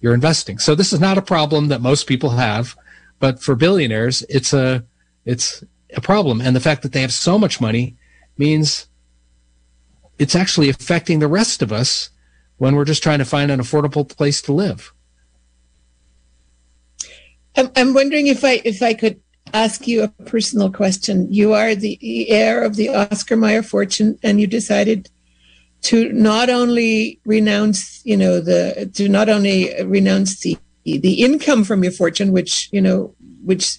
[0.00, 0.58] your investing.
[0.58, 2.76] So this is not a problem that most people have,
[3.18, 4.84] but for billionaires, it's a
[5.24, 5.64] it's
[5.94, 6.40] a problem.
[6.40, 7.96] And the fact that they have so much money
[8.36, 8.86] means
[10.18, 12.10] it's actually affecting the rest of us
[12.58, 14.92] when we're just trying to find an affordable place to live.
[17.56, 19.20] I'm, wondering if I if I could
[19.52, 21.32] ask you a personal question.
[21.32, 21.98] You are the
[22.30, 25.10] heir of the Oscar Mayer fortune, and you decided
[25.82, 31.82] to not only renounce, you know, the to not only renounce the the income from
[31.82, 33.76] your fortune, which you know, which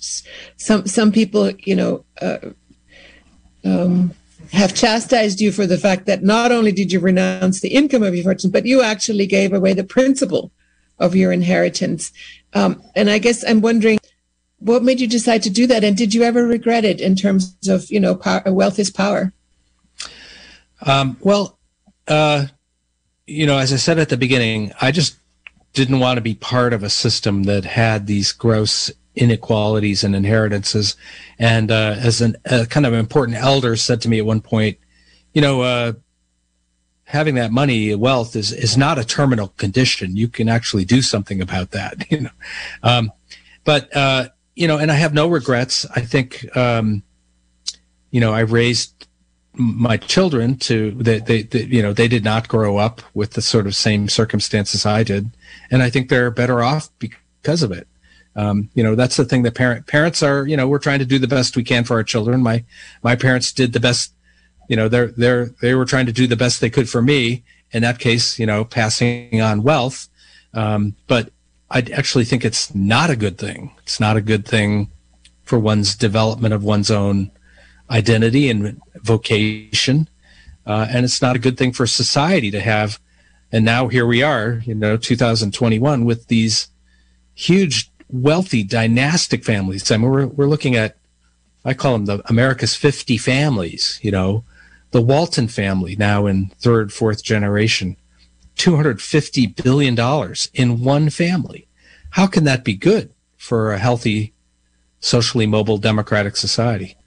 [0.57, 2.05] some some people, you know.
[2.21, 2.37] Uh,
[3.65, 4.13] um,
[4.51, 8.15] have chastised you for the fact that not only did you renounce the income of
[8.15, 10.51] your fortune, but you actually gave away the principal
[10.97, 12.11] of your inheritance.
[12.53, 13.99] Um, and I guess I'm wondering
[14.57, 17.55] what made you decide to do that and did you ever regret it in terms
[17.69, 19.31] of you know power, wealth is power
[20.81, 21.57] um, well
[22.09, 22.47] uh,
[23.29, 25.15] you know, as I said at the beginning, I just
[25.73, 30.95] didn't want to be part of a system that had these gross inequalities and inheritances.
[31.37, 34.77] And uh, as an, a kind of important elder said to me at one point,
[35.33, 35.93] you know, uh,
[37.03, 40.15] having that money, wealth is is not a terminal condition.
[40.15, 42.05] You can actually do something about that.
[42.09, 42.29] You know,
[42.81, 43.11] um,
[43.65, 45.85] but uh, you know, and I have no regrets.
[45.95, 47.03] I think, um,
[48.09, 49.07] you know, I raised
[49.53, 53.41] my children to they, they, they, you know they did not grow up with the
[53.41, 55.31] sort of same circumstances I did,
[55.69, 57.87] and I think they're better off because of it.
[58.39, 61.05] Um, you know that's the thing that parent parents are you know we're trying to
[61.13, 62.41] do the best we can for our children.
[62.41, 62.63] My
[63.03, 64.13] my parents did the best,
[64.69, 67.43] you know they're they're they were trying to do the best they could for me.
[67.71, 70.07] In that case, you know, passing on wealth,
[70.53, 71.31] um, but
[71.69, 73.75] I actually think it's not a good thing.
[73.83, 74.89] It's not a good thing
[75.43, 77.31] for one's development of one's own
[77.89, 80.07] identity and vocation.
[80.65, 82.99] Uh, and it's not a good thing for society to have.
[83.51, 86.67] And now here we are, you know, 2021 with these
[87.33, 89.89] huge, wealthy, dynastic families.
[89.91, 90.97] I mean, we're, we're looking at,
[91.63, 94.43] I call them the America's 50 families, you know,
[94.91, 97.95] the Walton family now in third, fourth generation,
[98.55, 101.67] $250 billion in one family.
[102.11, 104.33] How can that be good for a healthy,
[104.99, 106.97] socially mobile democratic society?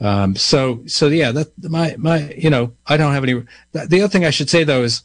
[0.00, 4.08] Um, so, so yeah, that my, my, you know, I don't have any, the other
[4.08, 5.04] thing I should say though is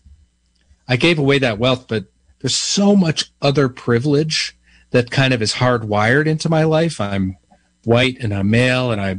[0.87, 2.05] I gave away that wealth, but
[2.39, 4.56] there's so much other privilege
[4.91, 7.01] that kind of is hardwired into my life.
[7.01, 7.37] I'm
[7.83, 9.17] white and I'm male and I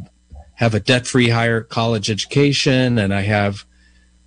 [0.54, 3.64] have a debt free higher college education and I have,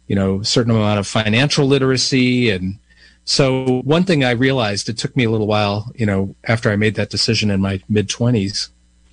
[0.07, 2.49] you know, a certain amount of financial literacy.
[2.49, 2.79] And
[3.25, 6.75] so one thing I realized, it took me a little while, you know, after I
[6.75, 8.69] made that decision in my mid twenties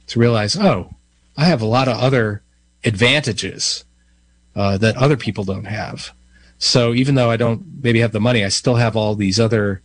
[0.08, 0.94] to realize, oh,
[1.36, 2.42] I have a lot of other
[2.84, 3.84] advantages
[4.54, 6.12] uh, that other people don't have.
[6.58, 9.82] So even though I don't maybe have the money, I still have all these other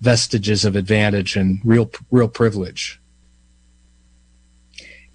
[0.00, 3.00] vestiges of advantage and real real privilege.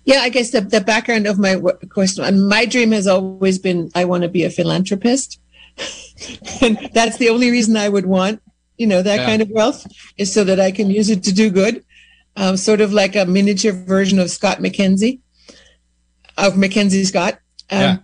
[0.04, 3.92] Yeah, I guess the, the background of my question, and my dream has always been
[3.94, 5.40] I want to be a philanthropist.
[6.62, 8.42] and that's the only reason I would want,
[8.78, 9.26] you know, that yeah.
[9.26, 9.86] kind of wealth
[10.18, 11.86] is so that I can use it to do good.
[12.36, 15.20] Um, sort of like a miniature version of Scott McKenzie
[16.38, 17.40] of Mackenzie Scott.
[17.70, 18.04] Um,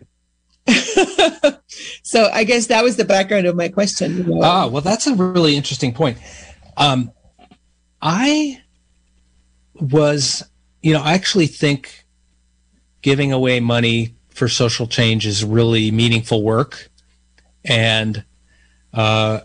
[0.67, 1.51] yeah.
[2.03, 4.17] so I guess that was the background of my question.
[4.17, 4.41] You know?
[4.43, 6.17] Ah, well, that's a really interesting point.
[6.77, 7.11] Um,
[8.01, 8.61] I
[9.73, 10.43] was,
[10.81, 12.05] you know, I actually think
[13.01, 16.89] giving away money for social change is really meaningful work,
[17.65, 18.23] and
[18.93, 19.39] uh,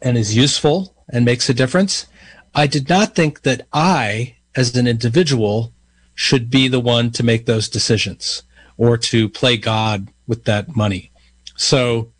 [0.00, 2.06] and is useful and makes a difference.
[2.54, 5.72] I did not think that I, as an individual,
[6.14, 8.42] should be the one to make those decisions
[8.76, 11.12] or to play God with that money.
[11.56, 12.12] So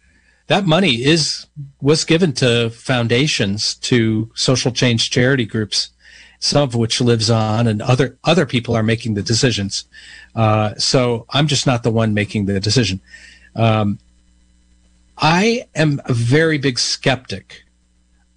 [0.49, 1.47] that money is
[1.81, 5.91] was given to foundations, to social change charity groups,
[6.41, 9.85] some of which lives on, and other other people are making the decisions.
[10.35, 13.01] Uh, so I'm just not the one making the decision.
[13.55, 13.99] Um,
[15.17, 17.65] I am a very big skeptic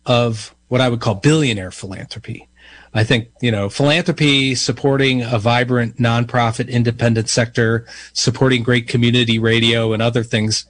[0.05, 2.47] of what I would call billionaire philanthropy.
[2.93, 9.93] I think, you know, philanthropy, supporting a vibrant nonprofit independent sector, supporting great community radio
[9.93, 10.66] and other things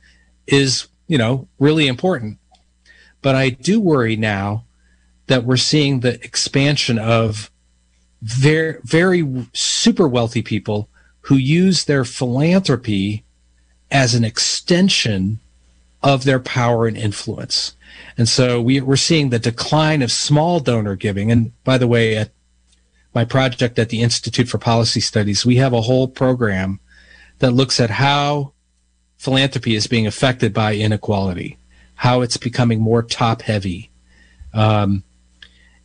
[0.47, 2.37] is, you know, really important.
[3.21, 4.63] But I do worry now
[5.27, 7.51] that we're seeing the expansion of
[8.21, 10.87] very, very super wealthy people
[11.23, 13.25] who use their philanthropy
[13.91, 15.39] as an extension
[16.01, 17.75] of their power and influence.
[18.17, 21.29] And so we, are seeing the decline of small donor giving.
[21.29, 22.31] And by the way, at
[23.13, 26.79] my project at the Institute for Policy Studies, we have a whole program
[27.39, 28.53] that looks at how
[29.21, 31.55] philanthropy is being affected by inequality,
[31.93, 33.91] how it's becoming more top heavy.
[34.51, 35.03] Um,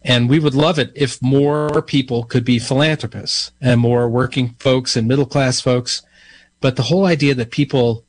[0.00, 4.96] and we would love it if more people could be philanthropists and more working folks
[4.96, 6.00] and middle class folks.
[6.62, 8.06] But the whole idea that people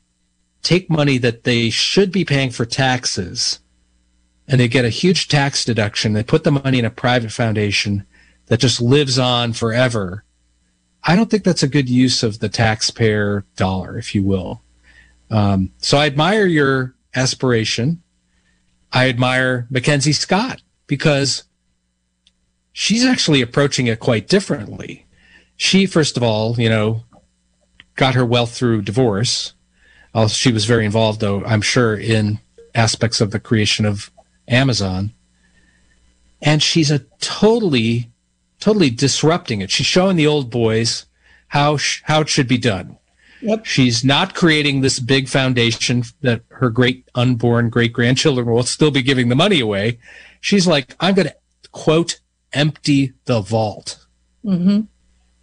[0.62, 3.60] take money that they should be paying for taxes
[4.48, 6.14] and they get a huge tax deduction.
[6.14, 8.06] They put the money in a private foundation
[8.46, 10.24] that just lives on forever.
[11.04, 14.62] I don't think that's a good use of the taxpayer dollar, if you will.
[15.30, 18.02] Um, so I admire your aspiration.
[18.92, 21.44] I admire Mackenzie Scott because
[22.72, 25.06] she's actually approaching it quite differently.
[25.56, 27.04] She, first of all, you know,
[27.96, 29.52] got her wealth through divorce.
[30.28, 32.40] She was very involved, though, I'm sure, in
[32.74, 34.10] aspects of the creation of
[34.48, 35.12] Amazon.
[36.40, 38.10] And she's a totally,
[38.60, 39.70] totally disrupting it.
[39.70, 41.06] She's showing the old boys
[41.48, 42.97] how, sh- how it should be done.
[43.40, 43.64] Yep.
[43.64, 49.02] She's not creating this big foundation that her great unborn great grandchildren will still be
[49.02, 49.98] giving the money away.
[50.40, 51.36] She's like, I'm going to
[51.72, 52.20] quote,
[52.52, 54.04] empty the vault.
[54.44, 54.80] Mm-hmm.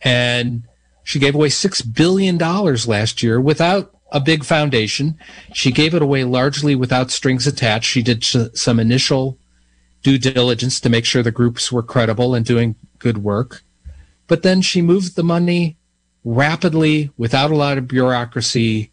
[0.02, 0.64] And
[1.04, 5.18] she gave away $6 billion last year without a big foundation.
[5.54, 7.89] She gave it away largely without strings attached.
[7.89, 9.38] She did some initial
[10.04, 13.64] due diligence to make sure the groups were credible and doing good work.
[14.28, 15.78] But then she moved the money
[16.26, 18.91] rapidly without a lot of bureaucracy.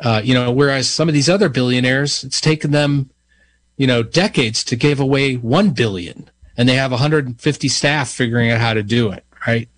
[0.00, 3.10] Uh, you know, whereas some of these other billionaires, it's taken them,
[3.76, 8.60] you know, decades to give away one billion, and they have 150 staff figuring out
[8.60, 9.24] how to do it.
[9.46, 9.68] Right.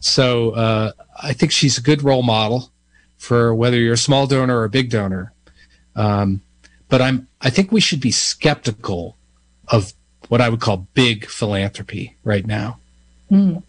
[0.00, 2.70] So uh, I think she's a good role model
[3.16, 5.32] for whether you're a small donor or a big donor.
[5.96, 6.40] Um,
[6.88, 9.16] but I'm I think we should be skeptical
[9.66, 9.92] of
[10.28, 12.78] what I would call big philanthropy right now.
[13.30, 13.62] Mm.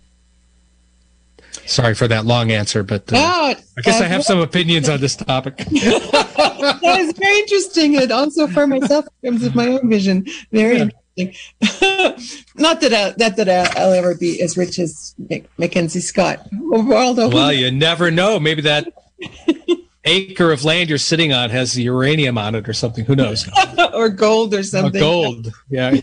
[1.69, 4.99] Sorry for that long answer, but uh, I guess uh, I have some opinions on
[4.99, 5.57] this topic.
[5.57, 10.77] that is very interesting, and also for myself in terms of my own vision, very
[10.77, 10.89] yeah.
[11.15, 12.39] interesting.
[12.55, 15.13] Not that I, not that I'll ever be as rich as
[15.57, 16.47] Mackenzie Scott.
[16.73, 18.39] Although, well, you never know.
[18.39, 18.87] Maybe that
[20.05, 23.05] acre of land you're sitting on has uranium on it or something.
[23.05, 23.47] Who knows?
[23.93, 25.01] or gold or something.
[25.01, 25.53] Or gold.
[25.69, 25.97] Yeah.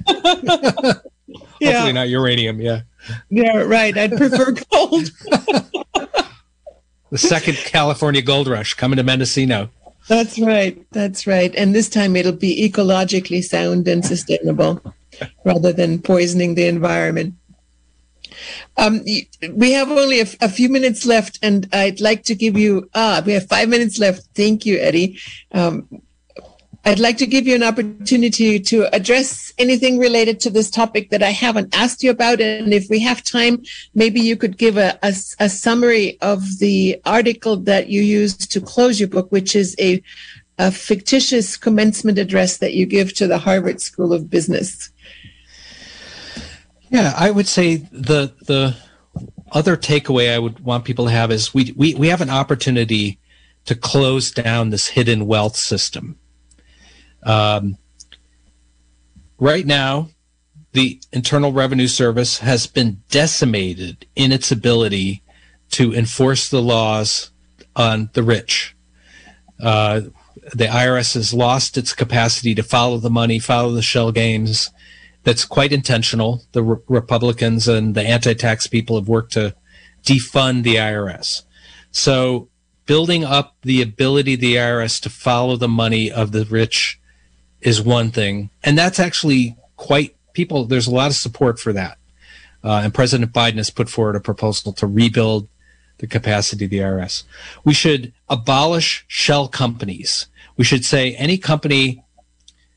[1.60, 1.72] Yeah.
[1.72, 2.60] Hopefully not uranium.
[2.60, 2.82] Yeah.
[3.28, 3.96] Yeah, right.
[3.96, 5.10] I'd prefer gold.
[7.10, 9.70] the second California gold rush coming to Mendocino.
[10.08, 10.84] That's right.
[10.92, 11.54] That's right.
[11.56, 14.80] And this time it'll be ecologically sound and sustainable
[15.44, 17.34] rather than poisoning the environment.
[18.76, 19.02] Um,
[19.52, 22.90] we have only a, a, few minutes left, and I'd like to give you.
[22.94, 24.28] Ah, we have five minutes left.
[24.34, 25.18] Thank you, Eddie.
[25.52, 25.88] Um,
[26.86, 31.20] I'd like to give you an opportunity to address anything related to this topic that
[31.20, 32.40] I haven't asked you about.
[32.40, 37.02] And if we have time, maybe you could give a, a, a summary of the
[37.04, 40.00] article that you used to close your book, which is a,
[40.58, 44.90] a fictitious commencement address that you give to the Harvard School of Business.
[46.90, 48.76] Yeah, I would say the the
[49.50, 53.18] other takeaway I would want people to have is we we, we have an opportunity
[53.64, 56.16] to close down this hidden wealth system.
[57.26, 57.76] Um,
[59.38, 60.08] right now,
[60.72, 65.22] the Internal Revenue Service has been decimated in its ability
[65.72, 67.32] to enforce the laws
[67.74, 68.76] on the rich.
[69.62, 70.02] Uh,
[70.52, 74.70] the IRS has lost its capacity to follow the money, follow the shell games,
[75.24, 76.44] that's quite intentional.
[76.52, 79.56] The re- Republicans and the anti-tax people have worked to
[80.04, 81.42] defund the IRS.
[81.90, 82.48] So
[82.86, 87.00] building up the ability of the IRS to follow the money of the rich
[87.66, 88.48] is one thing.
[88.62, 91.98] And that's actually quite people, there's a lot of support for that.
[92.62, 95.48] Uh, and President Biden has put forward a proposal to rebuild
[95.98, 97.24] the capacity of the IRS.
[97.64, 100.26] We should abolish shell companies.
[100.56, 102.04] We should say any company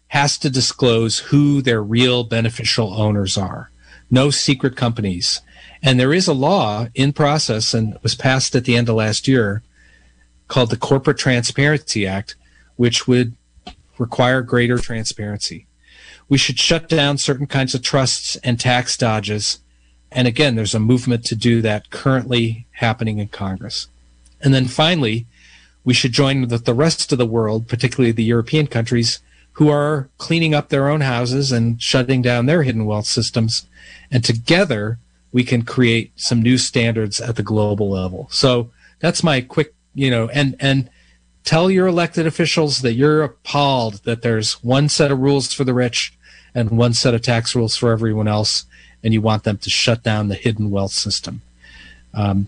[0.08, 3.70] has to disclose who their real beneficial owners are.
[4.10, 5.42] No secret companies.
[5.84, 9.28] And there is a law in process and was passed at the end of last
[9.28, 9.62] year
[10.48, 12.36] called the Corporate Transparency Act,
[12.76, 13.36] which would
[14.00, 15.68] require greater transparency.
[16.28, 19.60] We should shut down certain kinds of trusts and tax dodges.
[20.12, 23.88] And again, there's a movement to do that currently happening in Congress.
[24.42, 25.26] And then finally,
[25.84, 29.20] we should join with the rest of the world, particularly the European countries,
[29.54, 33.68] who are cleaning up their own houses and shutting down their hidden wealth systems.
[34.12, 35.00] And together
[35.32, 38.28] we can create some new standards at the global level.
[38.32, 40.90] So that's my quick, you know, and, and
[41.44, 45.74] tell your elected officials that you're appalled that there's one set of rules for the
[45.74, 46.14] rich
[46.54, 48.66] and one set of tax rules for everyone else.
[49.04, 51.42] And you want them to shut down the hidden wealth system.
[52.14, 52.48] Um,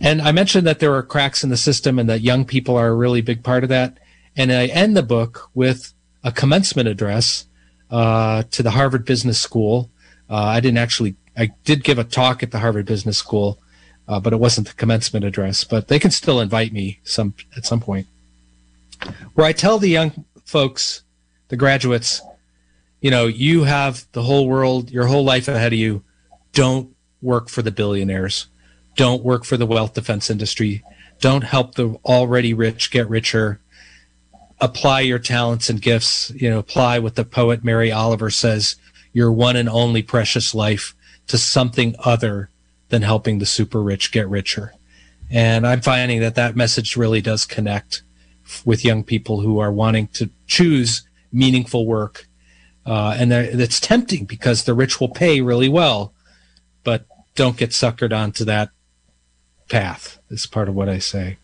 [0.00, 2.88] and I mentioned that there are cracks in the system and that young people are
[2.88, 3.98] a really big part of that.
[4.36, 7.46] And I end the book with a commencement address
[7.90, 9.90] uh, to the Harvard Business School.
[10.30, 13.58] Uh, I didn't actually, I did give a talk at the Harvard Business School,
[14.06, 15.64] uh, but it wasn't the commencement address.
[15.64, 18.06] But they can still invite me some at some point,
[19.34, 21.02] where I tell the young folks,
[21.48, 22.22] the graduates,
[23.00, 26.02] you know, you have the whole world, your whole life ahead of you.
[26.52, 28.48] Don't work for the billionaires.
[28.96, 30.82] Don't work for the wealth defense industry.
[31.20, 33.60] Don't help the already rich get richer
[34.60, 38.76] apply your talents and gifts, you know, apply what the poet Mary Oliver says,
[39.12, 40.94] your one and only precious life
[41.26, 42.50] to something other
[42.88, 44.74] than helping the super rich get richer.
[45.30, 48.02] And I'm finding that that message really does connect
[48.64, 52.26] with young people who are wanting to choose meaningful work.
[52.86, 56.12] Uh, and it's tempting because the rich will pay really well,
[56.84, 58.70] but don't get suckered onto that
[59.68, 61.36] path is part of what I say.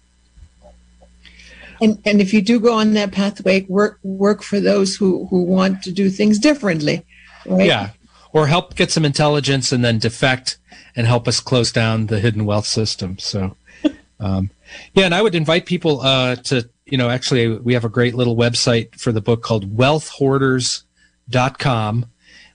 [1.80, 5.42] And and if you do go on that pathway, work work for those who who
[5.42, 7.04] want to do things differently.
[7.44, 7.66] Right?
[7.66, 7.90] Yeah.
[8.32, 10.58] Or help get some intelligence and then defect
[10.96, 13.18] and help us close down the hidden wealth system.
[13.18, 13.56] So,
[14.20, 14.50] um,
[14.94, 18.14] yeah, and I would invite people uh, to, you know, actually, we have a great
[18.14, 22.06] little website for the book called wealthhoarders.com.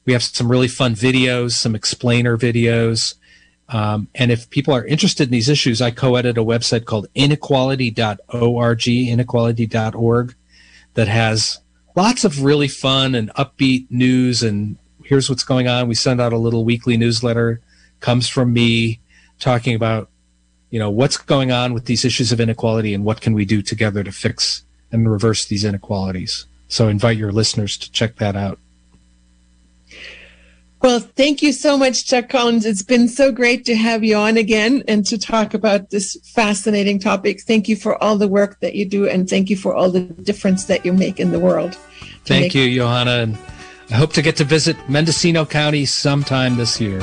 [0.05, 3.15] We have some really fun videos, some explainer videos.
[3.67, 7.07] Um, and if people are interested in these issues, I co edit a website called
[7.15, 10.35] inequality.org, inequality.org,
[10.93, 11.59] that has
[11.97, 14.41] lots of really fun and upbeat news.
[14.41, 15.89] And here's what's going on.
[15.89, 17.59] We send out a little weekly newsletter,
[17.99, 19.01] comes from me
[19.37, 20.09] talking about,
[20.69, 23.61] you know, what's going on with these issues of inequality and what can we do
[23.61, 26.45] together to fix and reverse these inequalities.
[26.67, 28.59] So I invite your listeners to check that out.
[30.81, 32.65] Well, thank you so much, Chuck Collins.
[32.65, 36.99] It's been so great to have you on again and to talk about this fascinating
[36.99, 37.41] topic.
[37.41, 40.01] Thank you for all the work that you do, and thank you for all the
[40.01, 41.75] difference that you make in the world.
[42.23, 43.11] Thank you, Johanna.
[43.11, 43.37] And
[43.89, 47.01] I hope to get to visit Mendocino County sometime this year.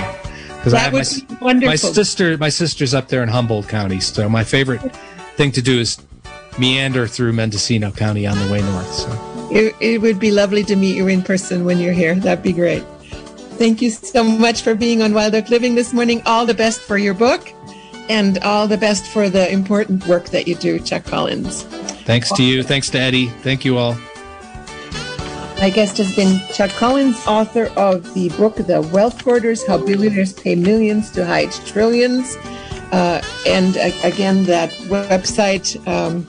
[0.67, 1.69] Because I have my, wonderful.
[1.69, 4.01] my sister, my sister's up there in Humboldt County.
[4.01, 4.81] So my favorite
[5.37, 5.97] thing to do is
[6.59, 8.93] meander through Mendocino County on the way north.
[8.93, 12.17] So it, it would be lovely to meet you in person when you're here.
[12.17, 12.83] That'd be great.
[13.61, 16.21] Thank you so much for being on Wild Oak Living this morning.
[16.27, 17.49] All the best for your book
[18.09, 21.62] and all the best for the important work that you do, Chuck Collins.
[21.62, 22.64] Thanks to you.
[22.64, 23.29] Thanks to Eddie.
[23.29, 23.97] Thank you all.
[25.59, 30.35] My guest has been Chuck Collins, author of the book The Wealth Hoarders How Billionaires
[30.35, 32.37] Pay Millions to Hide Trillions.
[32.93, 36.25] Uh, and uh, again, that website, um,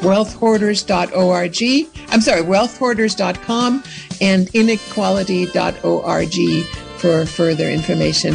[0.00, 1.88] wealthhoarders.org.
[2.10, 3.84] I'm sorry, wealthhoarders.com
[4.20, 6.64] and inequality.org
[6.98, 8.34] for further information.